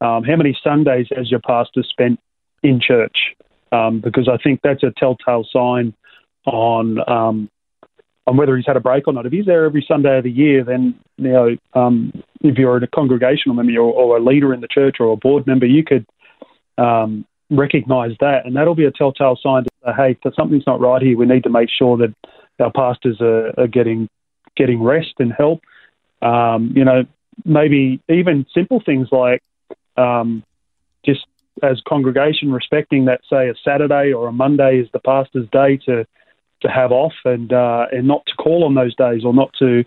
[0.00, 2.20] Um, how many Sundays has your pastor spent
[2.62, 3.16] in church?
[3.72, 5.94] Um, because I think that's a telltale sign
[6.46, 7.50] on um,
[8.26, 9.26] on whether he's had a break or not.
[9.26, 12.86] If he's there every Sunday of the year, then you know um, if you're a
[12.88, 16.04] congregational member or, or a leader in the church or a board member, you could
[16.76, 21.02] um, recognise that, and that'll be a telltale sign to say, hey, something's not right
[21.02, 22.14] here, we need to make sure that
[22.58, 24.08] our pastors are, are getting
[24.60, 25.60] getting rest and help.
[26.22, 27.04] Um, you know,
[27.44, 29.42] maybe even simple things like
[29.96, 30.44] um,
[31.04, 31.26] just
[31.62, 36.06] as congregation respecting that, say, a Saturday or a Monday is the pastor's day to
[36.62, 39.84] to have off and uh, and not to call on those days or not to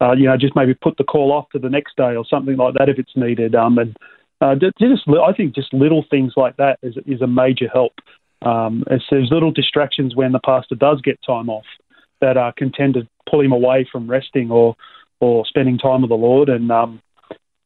[0.00, 2.56] uh, you know, just maybe put the call off to the next day or something
[2.56, 3.54] like that if it's needed.
[3.54, 3.96] Um, and
[4.40, 7.92] uh, just, I think just little things like that is, is a major help.
[8.42, 11.64] Um, there's little distractions when the pastor does get time off
[12.20, 14.76] that uh, can tend to pull him away from resting or
[15.20, 16.48] or spending time with the Lord.
[16.48, 17.00] And um,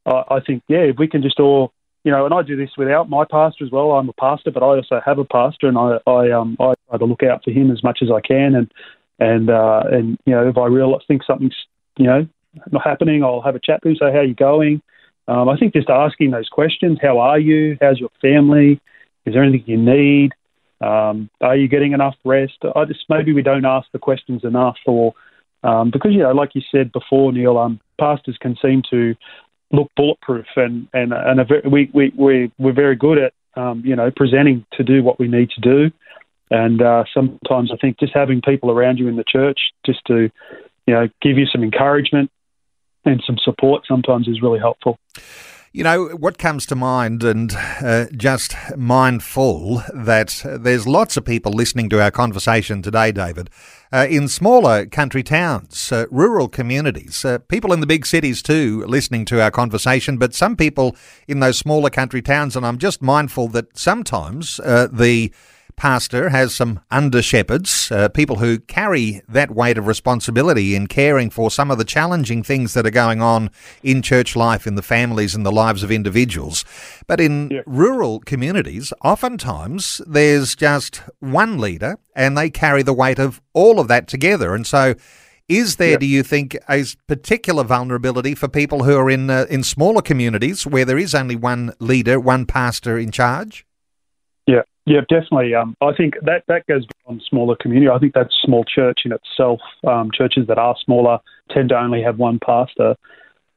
[0.06, 1.72] I, I think, yeah, if we can just all,
[2.04, 3.92] you know, and I do this without my pastor as well.
[3.92, 6.98] I'm a pastor, but I also have a pastor, and I I um I try
[6.98, 8.54] to look out for him as much as I can.
[8.54, 8.72] And
[9.18, 11.56] and uh, and you know, if I realize think something's
[11.96, 12.26] you know
[12.70, 14.80] not happening, I'll have a chat with him, say how are you going.
[15.26, 17.76] Um, I think just asking those questions: How are you?
[17.80, 18.80] How's your family?
[19.26, 20.32] Is there anything you need?
[20.80, 22.58] Um, are you getting enough rest?
[22.74, 25.12] I just maybe we don't ask the questions enough, or
[25.62, 29.14] um, because you know, like you said before, Neil, um, pastors can seem to
[29.72, 31.40] look bulletproof, and and and
[31.70, 35.28] we we we we're very good at um, you know presenting to do what we
[35.28, 35.90] need to do,
[36.50, 40.30] and uh, sometimes I think just having people around you in the church just to
[40.86, 42.30] you know give you some encouragement
[43.04, 44.98] and some support sometimes is really helpful.
[45.70, 51.52] You know, what comes to mind, and uh, just mindful that there's lots of people
[51.52, 53.50] listening to our conversation today, David,
[53.92, 58.82] uh, in smaller country towns, uh, rural communities, uh, people in the big cities too
[58.86, 63.02] listening to our conversation, but some people in those smaller country towns, and I'm just
[63.02, 65.30] mindful that sometimes uh, the
[65.78, 71.30] pastor has some under shepherds, uh, people who carry that weight of responsibility in caring
[71.30, 73.50] for some of the challenging things that are going on
[73.82, 76.64] in church life, in the families and the lives of individuals.
[77.06, 77.60] But in yeah.
[77.64, 83.88] rural communities, oftentimes there's just one leader and they carry the weight of all of
[83.88, 84.54] that together.
[84.54, 84.96] And so,
[85.48, 89.62] is there, do you think, a particular vulnerability for people who are in uh, in
[89.62, 93.64] smaller communities where there is only one leader, one pastor in charge?
[94.46, 95.54] Yeah, yeah, definitely.
[95.54, 97.90] Um, I think that that goes on smaller community.
[97.90, 99.60] I think that's small church in itself.
[99.86, 101.18] Um, churches that are smaller
[101.50, 102.96] tend to only have one pastor.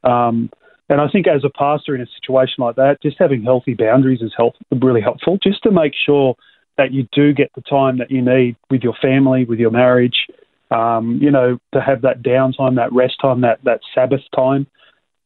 [0.04, 0.50] Um,
[0.88, 4.20] and I think as a pastor in a situation like that, just having healthy boundaries
[4.20, 6.36] is help, really helpful, just to make sure
[6.76, 10.26] that you do get the time that you need with your family, with your marriage,
[10.70, 14.66] um, you know, to have that downtime, that rest time, that, that Sabbath time.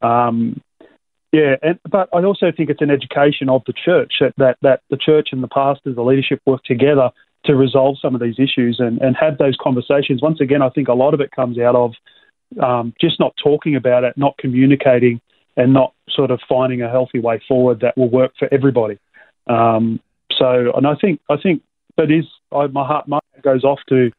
[0.03, 0.61] Um,
[1.37, 4.81] yeah, and, but I also think it's an education of the church that, that, that
[4.89, 7.11] the church and the pastors, the leadership work together
[7.45, 10.23] to resolve some of these issues and, and have those conversations.
[10.23, 11.93] Once again, I think a lot of it comes out of
[12.63, 15.21] um, just not talking about it, not communicating,
[15.59, 18.99] and not sort of finding a healthy way forward that will work for everybody.
[19.47, 20.01] Um,
[20.39, 21.63] so, and I think I think
[21.99, 24.11] that is I, my heart my heart goes off to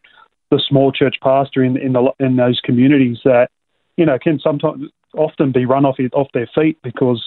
[0.51, 3.49] the small church pastor in in the in those communities that
[3.97, 7.23] you know can sometimes often be run off off their feet because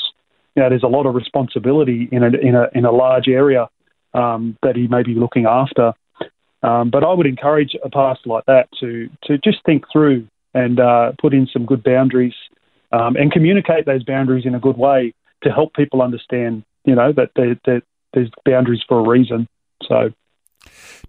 [0.56, 3.68] you know there's a lot of responsibility in a in a in a large area
[4.14, 5.92] um, that he may be looking after.
[6.62, 10.80] Um, but I would encourage a pastor like that to to just think through and
[10.80, 12.34] uh, put in some good boundaries
[12.92, 17.12] um, and communicate those boundaries in a good way to help people understand, you know,
[17.12, 19.48] that, that there's boundaries for a reason.
[19.86, 20.10] So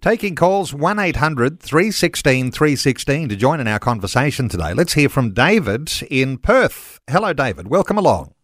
[0.00, 4.74] Taking calls 1 800 316 316 to join in our conversation today.
[4.74, 7.00] Let's hear from David in Perth.
[7.08, 7.68] Hello, David.
[7.68, 8.34] Welcome along.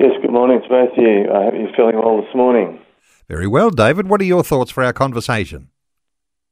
[0.00, 1.30] Yes, good morning to both of you.
[1.32, 2.80] I hope you're feeling well this morning.
[3.28, 4.08] Very well, David.
[4.08, 5.68] What are your thoughts for our conversation?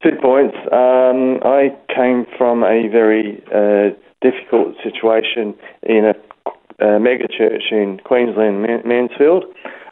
[0.03, 0.57] Two points.
[0.73, 8.01] Um, I came from a very uh, difficult situation in a, a mega church in
[8.05, 9.45] Queensland, Mansfield.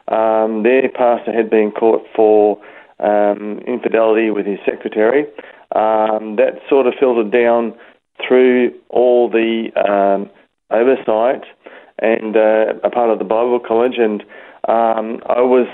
[0.07, 2.59] Um, their pastor had been caught for
[3.01, 5.25] um, infidelity with his secretary.
[5.73, 7.73] Um, that sort of filtered down
[8.27, 10.29] through all the um,
[10.69, 11.43] oversight
[11.99, 13.97] and uh, a part of the Bible College.
[13.97, 14.21] And
[14.67, 15.67] um, I was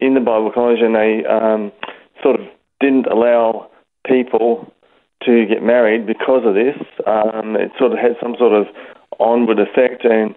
[0.00, 1.72] in the Bible College, and they um,
[2.22, 2.46] sort of
[2.80, 3.70] didn't allow
[4.06, 4.72] people
[5.24, 6.76] to get married because of this.
[7.06, 8.66] Um, it sort of had some sort of
[9.18, 10.34] onward effect, and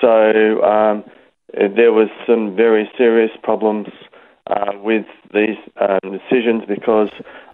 [0.00, 1.02] so
[1.52, 3.88] there was some very serious problems
[4.50, 7.10] uh, with these um, decisions because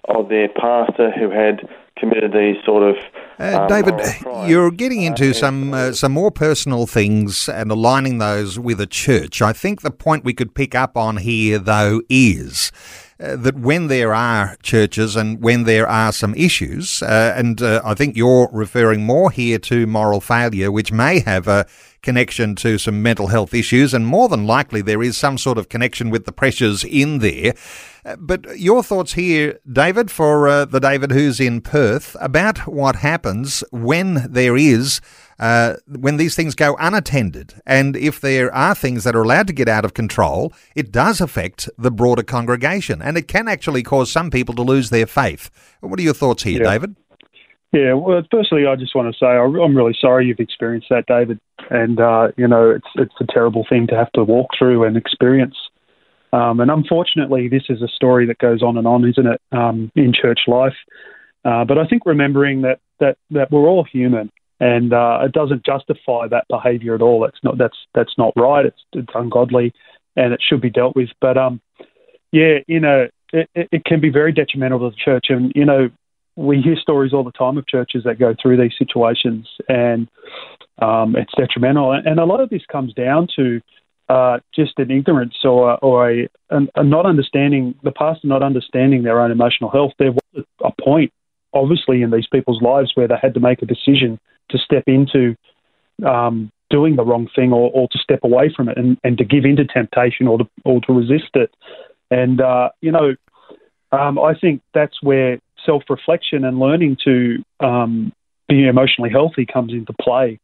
[0.09, 2.97] of their pastor who had committed these sort of.
[3.39, 8.19] Uh, um, David, you're getting into uh, some uh, some more personal things and aligning
[8.19, 9.43] those with a church.
[9.43, 12.73] I think the point we could pick up on here, though, is.
[13.19, 17.81] Uh, that when there are churches and when there are some issues, uh, and uh,
[17.83, 21.67] I think you're referring more here to moral failure, which may have a
[22.03, 25.71] connection to some mental health issues, and more than likely there is some sort of
[25.71, 27.55] connection with the pressures in there.
[28.05, 32.97] Uh, but your thoughts here, David, for uh, the David who's in Perth, about what
[32.97, 35.01] happens when there is.
[35.39, 39.53] Uh, when these things go unattended, and if there are things that are allowed to
[39.53, 44.11] get out of control, it does affect the broader congregation, and it can actually cause
[44.11, 45.51] some people to lose their faith.
[45.81, 46.71] What are your thoughts here, yeah.
[46.71, 46.97] David?
[47.73, 51.39] Yeah, well, firstly, I just want to say I'm really sorry you've experienced that, David.
[51.69, 54.97] And uh, you know, it's it's a terrible thing to have to walk through and
[54.97, 55.57] experience.
[56.33, 59.91] Um, and unfortunately, this is a story that goes on and on, isn't it, um,
[59.95, 60.75] in church life?
[61.45, 64.31] Uh, but I think remembering that that that we're all human,
[64.61, 67.21] and uh, it doesn't justify that behaviour at all.
[67.21, 68.67] That's not that's that's not right.
[68.67, 69.73] It's it's ungodly,
[70.17, 71.11] and it should be dealt with.
[71.21, 71.61] But um,
[72.33, 75.91] yeah, you know, it, it can be very detrimental to the church, and you know,
[76.37, 80.09] we hear stories all the time of churches that go through these situations, and
[80.81, 81.93] um, it's detrimental.
[81.93, 83.61] And a lot of this comes down to
[84.09, 89.21] uh, just an ignorance or or a, a, not understanding the pastor not understanding their
[89.21, 89.93] own emotional health.
[89.99, 91.13] There was a point,
[91.53, 94.19] obviously, in these people's lives where they had to make a decision
[94.51, 95.37] to step into
[96.05, 99.25] um, doing the wrong thing or, or to step away from it and, and to
[99.25, 101.55] give into temptation or to or to resist it.
[102.11, 103.15] And uh, you know,
[103.93, 108.13] um, I think that's where self reflection and learning to um,
[108.49, 110.39] be emotionally healthy comes into play.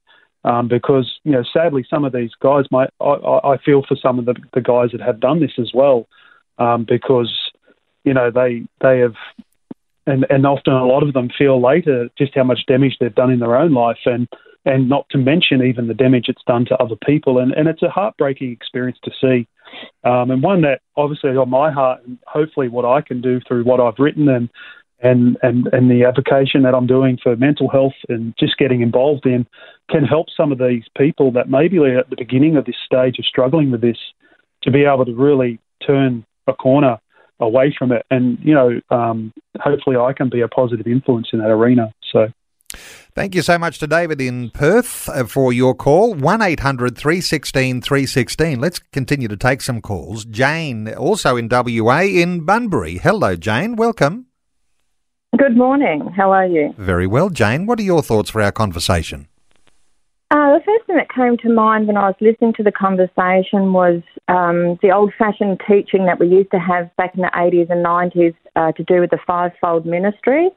[0.44, 4.18] Um, because you know, sadly, some of these guys, might, I, I feel for some
[4.18, 6.08] of the, the guys that have done this as well,
[6.58, 7.32] um, because
[8.02, 9.14] you know they they have,
[10.06, 13.30] and and often a lot of them feel later just how much damage they've done
[13.30, 14.28] in their own life, and
[14.64, 17.82] and not to mention even the damage it's done to other people, and and it's
[17.82, 19.46] a heartbreaking experience to see,
[20.04, 23.64] um, and one that obviously on my heart, and hopefully what I can do through
[23.64, 24.48] what I've written and
[25.02, 29.26] and, and, and the advocacy that I'm doing for mental health and just getting involved
[29.26, 29.46] in
[29.90, 33.18] can help some of these people that maybe are at the beginning of this stage
[33.18, 33.96] of struggling with this
[34.62, 36.98] to be able to really turn a corner
[37.42, 38.06] away from it.
[38.10, 41.92] And, you know, um, hopefully I can be a positive influence in that arena.
[42.12, 42.28] So.
[43.14, 46.14] Thank you so much to David in Perth uh, for your call.
[46.14, 48.58] 1 800 316 316.
[48.58, 50.24] Let's continue to take some calls.
[50.24, 52.98] Jane, also in WA, in Bunbury.
[52.98, 53.76] Hello, Jane.
[53.76, 54.26] Welcome.
[55.36, 56.10] Good morning.
[56.16, 56.74] How are you?
[56.78, 57.66] Very well, Jane.
[57.66, 59.28] What are your thoughts for our conversation?
[60.32, 63.74] Uh, the first thing that came to mind when I was listening to the conversation
[63.74, 67.68] was um, the old fashioned teaching that we used to have back in the 80s
[67.68, 70.48] and 90s uh, to do with the fivefold ministry.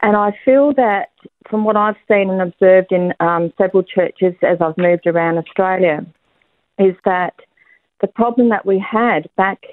[0.00, 1.10] And I feel that
[1.50, 6.06] from what I've seen and observed in um, several churches as I've moved around Australia,
[6.78, 7.34] is that
[8.00, 9.64] the problem that we had back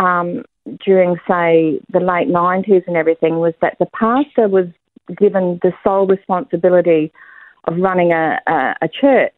[0.00, 0.44] um,
[0.84, 4.66] during, say, the late 90s and everything was that the pastor was
[5.16, 7.12] given the sole responsibility
[7.66, 9.34] of running a, a, a church.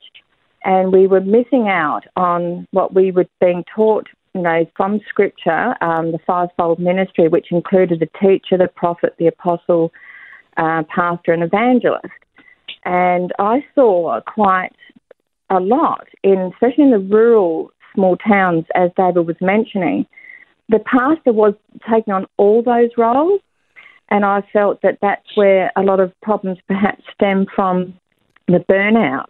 [0.65, 5.75] And we were missing out on what we were being taught, you know, from Scripture,
[5.83, 9.93] um, the fivefold ministry, which included the teacher, the prophet, the apostle,
[10.57, 12.07] uh, pastor, and evangelist.
[12.85, 14.77] And I saw quite
[15.51, 20.07] a lot, in especially in the rural small towns, as David was mentioning,
[20.69, 21.55] the pastor was
[21.91, 23.41] taking on all those roles,
[24.11, 27.95] and I felt that that's where a lot of problems perhaps stem from
[28.49, 29.29] the burnout,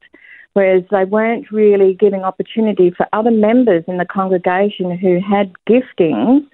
[0.53, 6.47] whereas they weren't really giving opportunity for other members in the congregation who had giftings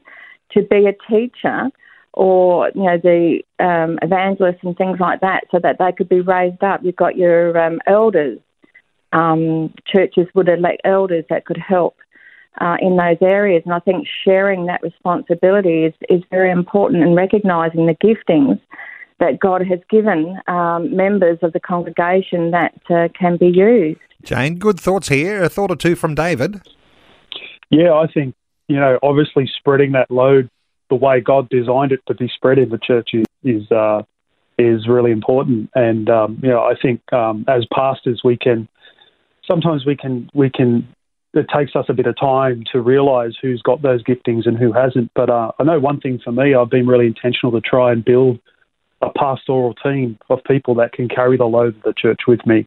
[0.52, 1.70] to be a teacher
[2.12, 6.62] or you know the um, and things like that, so that they could be raised
[6.62, 6.80] up.
[6.82, 8.38] You've got your um, elders.
[9.12, 11.96] Um, churches would elect elders that could help
[12.60, 13.62] uh, in those areas.
[13.64, 18.60] And I think sharing that responsibility is, is very important and recognising the giftings
[19.20, 24.00] that God has given um, members of the congregation that uh, can be used.
[24.22, 25.42] Jane, good thoughts here.
[25.42, 26.60] A thought or two from David.
[27.70, 28.34] Yeah, I think,
[28.68, 30.50] you know, obviously spreading that load
[30.90, 34.02] the way God designed it to be spread in the church is, is, uh,
[34.58, 35.70] is really important.
[35.74, 38.68] And, um, you know, I think um, as pastors, we can
[39.48, 40.86] sometimes we can we can
[41.34, 44.72] it takes us a bit of time to realise who's got those giftings and who
[44.72, 45.10] hasn't.
[45.14, 48.04] But uh, I know one thing for me, I've been really intentional to try and
[48.04, 48.38] build
[49.05, 52.66] a pastoral team of people that can carry the load of the church with me.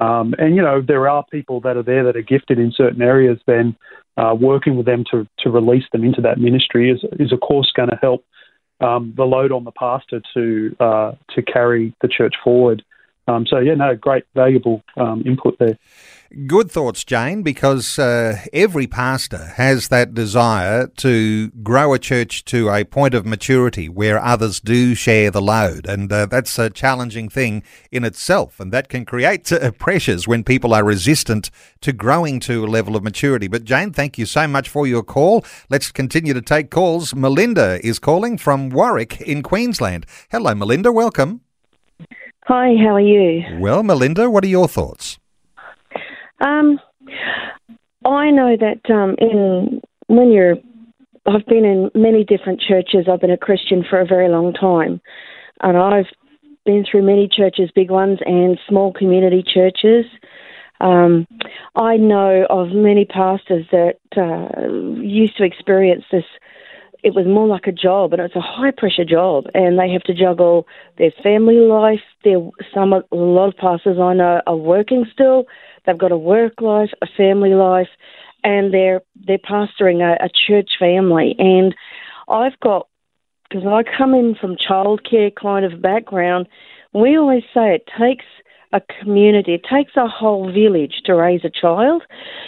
[0.00, 3.02] Um, and you know, there are people that are there that are gifted in certain
[3.02, 3.38] areas.
[3.46, 3.76] Then
[4.16, 7.72] uh, working with them to to release them into that ministry is is of course
[7.74, 8.24] going to help
[8.80, 12.84] um, the load on the pastor to uh, to carry the church forward.
[13.26, 15.78] Um, so yeah, no, great, valuable um, input there.
[16.46, 22.68] Good thoughts, Jane, because uh, every pastor has that desire to grow a church to
[22.68, 25.86] a point of maturity where others do share the load.
[25.86, 28.60] And uh, that's a challenging thing in itself.
[28.60, 31.50] And that can create uh, pressures when people are resistant
[31.80, 33.48] to growing to a level of maturity.
[33.48, 35.46] But, Jane, thank you so much for your call.
[35.70, 37.14] Let's continue to take calls.
[37.14, 40.04] Melinda is calling from Warwick in Queensland.
[40.30, 40.92] Hello, Melinda.
[40.92, 41.40] Welcome.
[42.44, 43.44] Hi, how are you?
[43.58, 45.18] Well, Melinda, what are your thoughts?
[46.40, 46.80] Um,
[48.04, 50.56] I know that um, in when you're,
[51.26, 53.06] I've been in many different churches.
[53.10, 55.00] I've been a Christian for a very long time,
[55.60, 56.06] and I've
[56.64, 60.04] been through many churches, big ones and small community churches.
[60.80, 61.26] Um,
[61.74, 66.24] I know of many pastors that uh, used to experience this.
[67.02, 70.02] It was more like a job, and it's a high pressure job, and they have
[70.04, 70.66] to juggle
[70.98, 72.00] their family life.
[72.24, 72.40] Their
[72.74, 75.44] some a lot of pastors I know are working still.
[75.88, 77.88] They've got a work life, a family life,
[78.44, 81.34] and they're they're pastoring a, a church family.
[81.38, 81.74] And
[82.28, 82.88] I've got
[83.48, 86.46] because I come in from childcare kind of background.
[86.92, 88.26] We always say it takes
[88.74, 89.54] a community.
[89.54, 92.02] It takes a whole village to raise a child.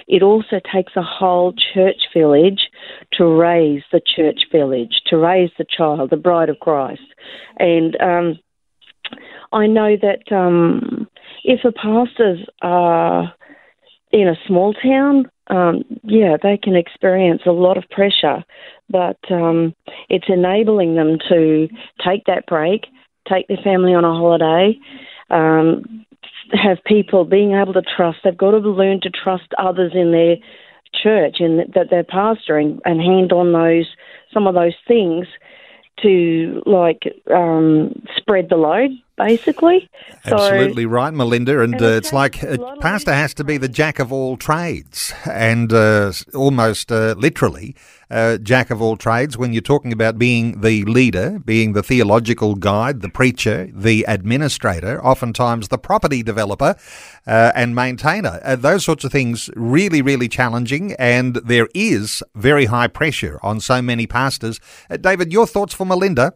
[0.07, 2.68] It also takes a whole church village
[3.14, 7.01] to raise the church village, to raise the child, the bride of Christ.
[7.59, 8.38] And um,
[9.51, 10.99] I know that um,
[11.45, 13.32] if the pastors are
[14.12, 18.45] in a small town, um, yeah, they can experience a lot of pressure,
[18.88, 19.74] but um,
[20.09, 21.68] it's enabling them to
[22.05, 22.86] take that break,
[23.28, 24.78] take their family on a holiday,
[25.30, 26.07] um,
[26.53, 28.18] have people being able to trust.
[28.24, 30.36] They've got to learn to trust others in their
[31.03, 33.86] church and that they're pastoring and hand on those
[34.32, 35.26] some of those things
[36.03, 38.91] to like um, spread the load,
[39.25, 39.89] basically.
[40.25, 41.61] Absolutely so, right, Melinda.
[41.61, 45.12] And, and uh, it's like a pastor has to be the jack of all trades,
[45.27, 47.75] and uh, almost uh, literally
[48.11, 52.55] uh, jack of all trades when you're talking about being the leader, being the theological
[52.55, 56.75] guide, the preacher, the administrator, oftentimes the property developer
[57.27, 58.41] uh, and maintainer.
[58.43, 63.61] Uh, those sorts of things really, really challenging, and there is very high pressure on
[63.61, 64.61] so many pastors.
[64.89, 66.35] Uh, David, your thoughts for Melinda?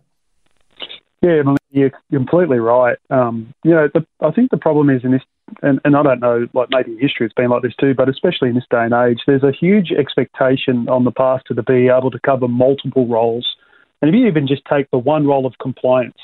[1.22, 2.98] Yeah, you're completely right.
[3.10, 5.22] Um, you know, the, I think the problem is in this
[5.62, 8.48] and, and I don't know, like maybe history it's been like this too, but especially
[8.48, 12.10] in this day and age, there's a huge expectation on the pastor to be able
[12.10, 13.46] to cover multiple roles.
[14.00, 16.18] And if you even just take the one role of compliance,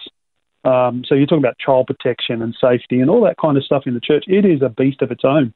[0.65, 3.85] um, so you're talking about child protection and safety and all that kind of stuff
[3.87, 5.55] in the church, it is a beast of its own.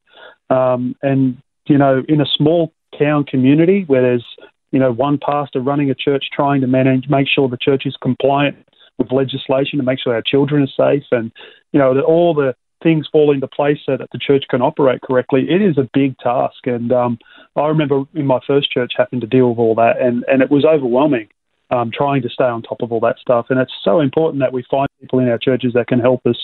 [0.49, 4.25] Um, and, you know, in a small town community where there's,
[4.71, 7.95] you know, one pastor running a church trying to manage, make sure the church is
[8.01, 8.57] compliant
[8.97, 11.31] with legislation to make sure our children are safe and,
[11.71, 15.01] you know, that all the things fall into place so that the church can operate
[15.01, 16.65] correctly, it is a big task.
[16.65, 17.17] And um,
[17.55, 20.51] I remember in my first church having to deal with all that, and, and it
[20.51, 21.27] was overwhelming
[21.71, 23.47] um, trying to stay on top of all that stuff.
[23.49, 26.37] And it's so important that we find people in our churches that can help us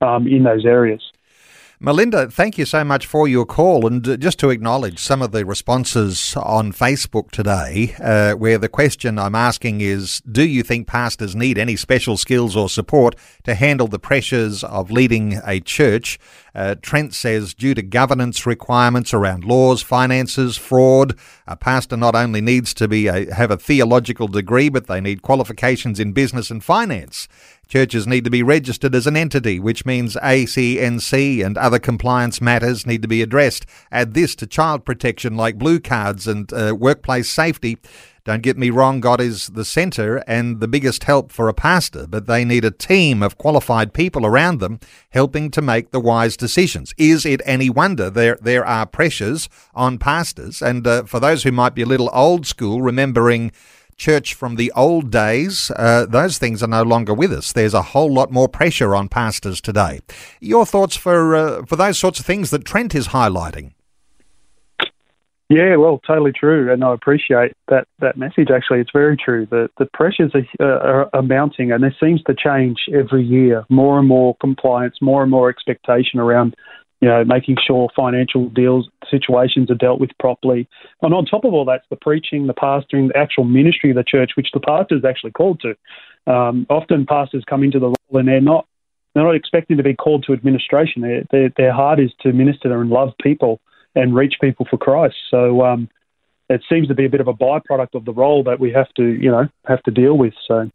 [0.00, 1.02] um, in those areas.
[1.80, 3.86] Melinda, thank you so much for your call.
[3.86, 8.68] And uh, just to acknowledge some of the responses on Facebook today, uh, where the
[8.68, 13.14] question I'm asking is Do you think pastors need any special skills or support
[13.44, 16.18] to handle the pressures of leading a church?
[16.52, 21.16] Uh, Trent says, due to governance requirements around laws, finances, fraud,
[21.46, 25.22] a pastor not only needs to be a, have a theological degree, but they need
[25.22, 27.28] qualifications in business and finance.
[27.68, 32.86] Churches need to be registered as an entity, which means ACNC and other compliance matters
[32.86, 33.66] need to be addressed.
[33.92, 37.76] Add this to child protection like blue cards and uh, workplace safety.
[38.24, 42.06] Don't get me wrong, God is the centre and the biggest help for a pastor,
[42.06, 46.36] but they need a team of qualified people around them helping to make the wise
[46.36, 46.94] decisions.
[46.98, 50.60] Is it any wonder there, there are pressures on pastors?
[50.60, 53.52] And uh, for those who might be a little old school, remembering
[53.98, 57.52] church from the old days, uh, those things are no longer with us.
[57.52, 60.00] There's a whole lot more pressure on pastors today.
[60.40, 63.72] Your thoughts for uh, for those sorts of things that Trent is highlighting?
[65.50, 68.48] Yeah, well, totally true, and I appreciate that that message.
[68.54, 69.46] Actually, it's very true.
[69.46, 73.64] The the pressures are, uh, are mounting, and there seems to change every year.
[73.70, 76.54] More and more compliance, more and more expectation around
[77.00, 80.68] you know, making sure financial deals situations are dealt with properly.
[81.02, 84.04] And on top of all that, the preaching, the pastoring, the actual ministry of the
[84.04, 86.32] church, which the pastor is actually called to.
[86.32, 88.66] Um, often pastors come into the role and they're not
[89.14, 91.02] they're not expecting to be called to administration.
[91.02, 93.60] Their their, their heart is to minister and love people
[93.94, 95.16] and reach people for Christ.
[95.30, 95.88] So um,
[96.50, 98.92] it seems to be a bit of a byproduct of the role that we have
[98.96, 100.34] to you know have to deal with.
[100.46, 100.70] So.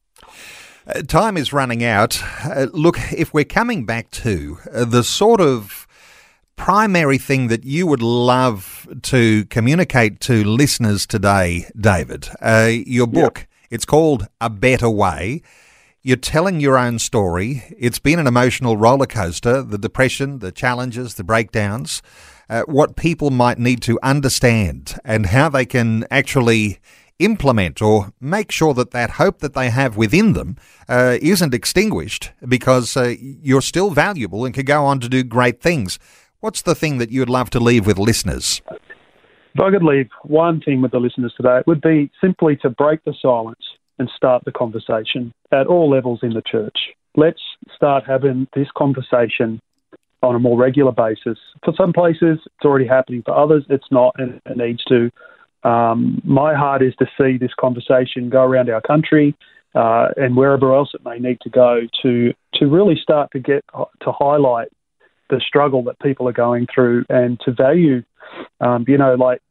[0.86, 2.22] Uh, time is running out.
[2.44, 5.88] Uh, look, if we're coming back to uh, the sort of
[6.64, 12.30] primary thing that you would love to communicate to listeners today, David?
[12.42, 13.48] Uh, your book, yep.
[13.70, 15.42] it's called A Better Way.
[16.04, 17.64] You're telling your own story.
[17.78, 22.02] It's been an emotional roller coaster the depression, the challenges, the breakdowns,
[22.50, 26.80] uh, what people might need to understand, and how they can actually
[27.20, 30.56] implement or make sure that that hope that they have within them
[30.88, 35.62] uh, isn't extinguished because uh, you're still valuable and can go on to do great
[35.62, 36.00] things.
[36.44, 38.62] What's the thing that you'd love to leave with listeners?
[38.70, 42.70] If I could leave one thing with the listeners today, it would be simply to
[42.70, 43.62] break the silence
[43.98, 46.78] and start the conversation at all levels in the church.
[47.16, 47.40] let's
[47.74, 49.62] start having this conversation
[50.22, 51.38] on a more regular basis.
[51.64, 53.24] For some places, it's already happening.
[53.26, 55.10] For others, it's not, and it needs to.
[55.64, 59.34] Um, my heart is to see this conversation go around our country
[59.76, 63.64] uh, and wherever else it may need to go to to really start to get
[64.02, 64.68] to highlight
[65.30, 68.04] the struggle that people are going through and to value,
[68.62, 69.42] um, you know, like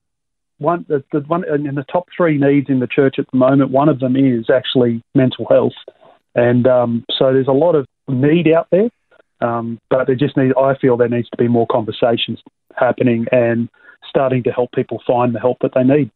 [0.59, 3.71] one the, the one in the top three needs in the church at the moment.
[3.71, 5.73] One of them is actually mental health,
[6.35, 8.89] and um, so there's a lot of need out there.
[9.41, 12.41] Um, but there just need, I feel there needs to be more conversations
[12.77, 13.69] happening and
[14.09, 16.13] starting to help people find the help that they need.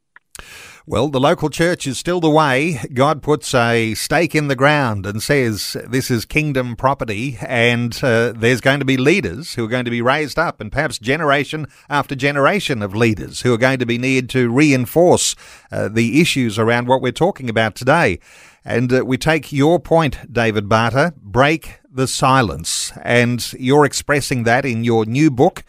[0.88, 2.78] Well, the local church is still the way.
[2.94, 8.30] God puts a stake in the ground and says this is kingdom property, and uh,
[8.30, 11.66] there's going to be leaders who are going to be raised up, and perhaps generation
[11.90, 15.34] after generation of leaders who are going to be needed to reinforce
[15.72, 18.20] uh, the issues around what we're talking about today.
[18.64, 24.64] And uh, we take your point, David Barter, break the silence, and you're expressing that
[24.64, 25.64] in your new book.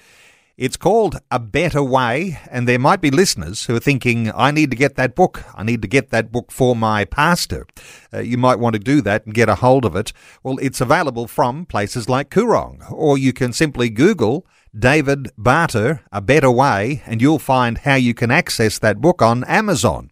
[0.58, 4.72] It's called A Better Way, and there might be listeners who are thinking, I need
[4.72, 5.44] to get that book.
[5.54, 7.68] I need to get that book for my pastor.
[8.12, 10.14] Uh, you might want to do that and get a hold of it.
[10.42, 16.22] Well, it's available from places like Koorong, or you can simply Google David Barter, A
[16.22, 20.10] Better Way, and you'll find how you can access that book on Amazon